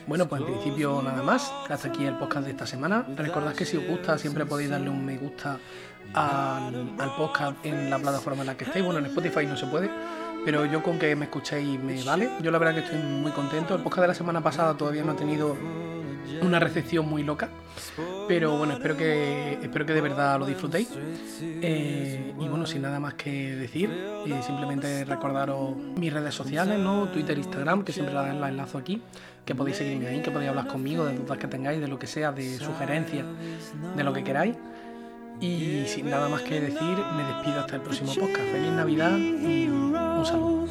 Bueno, 0.07 0.27
pues 0.27 0.41
en 0.41 0.47
principio 0.47 1.01
nada 1.01 1.21
más. 1.23 1.51
Hasta 1.69 1.87
aquí 1.87 2.05
el 2.05 2.17
podcast 2.17 2.45
de 2.45 2.51
esta 2.51 2.65
semana. 2.65 3.05
Recordad 3.15 3.53
que 3.53 3.65
si 3.65 3.77
os 3.77 3.85
gusta 3.85 4.17
siempre 4.17 4.45
podéis 4.45 4.69
darle 4.69 4.89
un 4.89 5.05
me 5.05 5.17
gusta 5.17 5.59
al, 6.13 6.95
podcast 7.17 7.65
en 7.65 7.89
la 7.89 7.99
plataforma 7.99 8.41
en 8.41 8.47
la 8.47 8.57
que 8.57 8.65
estéis. 8.65 8.83
Bueno, 8.83 8.99
en 8.99 9.05
Spotify 9.05 9.45
no 9.45 9.55
se 9.55 9.67
puede, 9.67 9.89
pero 10.43 10.65
yo 10.65 10.81
con 10.83 10.97
que 10.99 11.15
me 11.15 11.25
escuchéis 11.25 11.79
me 11.79 12.03
vale. 12.03 12.29
Yo 12.41 12.51
la 12.51 12.57
verdad 12.57 12.75
que 12.75 12.81
estoy 12.81 12.99
muy 12.99 13.31
contento. 13.31 13.75
El 13.75 13.83
podcast 13.83 14.01
de 14.01 14.07
la 14.07 14.15
semana 14.15 14.41
pasada 14.41 14.75
todavía 14.75 15.03
no 15.03 15.11
ha 15.11 15.15
tenido 15.15 15.55
una 16.41 16.59
recepción 16.59 17.07
muy 17.07 17.23
loca. 17.23 17.49
Pero 18.27 18.57
bueno, 18.57 18.73
espero 18.73 18.95
que, 18.95 19.59
espero 19.61 19.85
que 19.85 19.93
de 19.93 20.01
verdad 20.01 20.39
lo 20.39 20.45
disfrutéis. 20.45 20.89
Eh, 21.41 22.33
y 22.39 22.47
bueno, 22.47 22.65
sin 22.65 22.81
nada 22.81 22.99
más 22.99 23.15
que 23.15 23.55
decir, 23.55 23.89
eh, 23.91 24.41
simplemente 24.45 25.05
recordaros 25.05 25.75
mis 25.75 26.11
redes 26.11 26.33
sociales, 26.33 26.79
¿no? 26.79 27.09
Twitter, 27.09 27.37
Instagram, 27.37 27.83
que 27.83 27.91
siempre 27.91 28.13
las 28.13 28.29
enlazo 28.29 28.77
aquí, 28.77 29.01
que 29.45 29.55
podéis 29.55 29.77
seguirme 29.77 30.07
ahí, 30.07 30.21
que 30.21 30.31
podéis 30.31 30.49
hablar 30.49 30.67
conmigo 30.67 31.05
de 31.05 31.17
dudas 31.17 31.37
que 31.37 31.47
tengáis, 31.47 31.81
de 31.81 31.87
lo 31.87 31.97
que 31.99 32.07
sea, 32.07 32.31
de 32.31 32.57
sugerencias, 32.57 33.25
de 33.95 34.03
lo 34.03 34.13
que 34.13 34.23
queráis. 34.23 34.55
Y 35.39 35.85
sin 35.87 36.09
nada 36.09 36.29
más 36.29 36.41
que 36.43 36.61
decir, 36.61 36.97
me 37.15 37.23
despido 37.23 37.61
hasta 37.61 37.77
el 37.77 37.81
próximo 37.81 38.13
podcast. 38.13 38.51
Feliz 38.51 38.71
Navidad 38.71 39.17
y 39.17 39.67
un 39.67 40.25
saludo. 40.25 40.67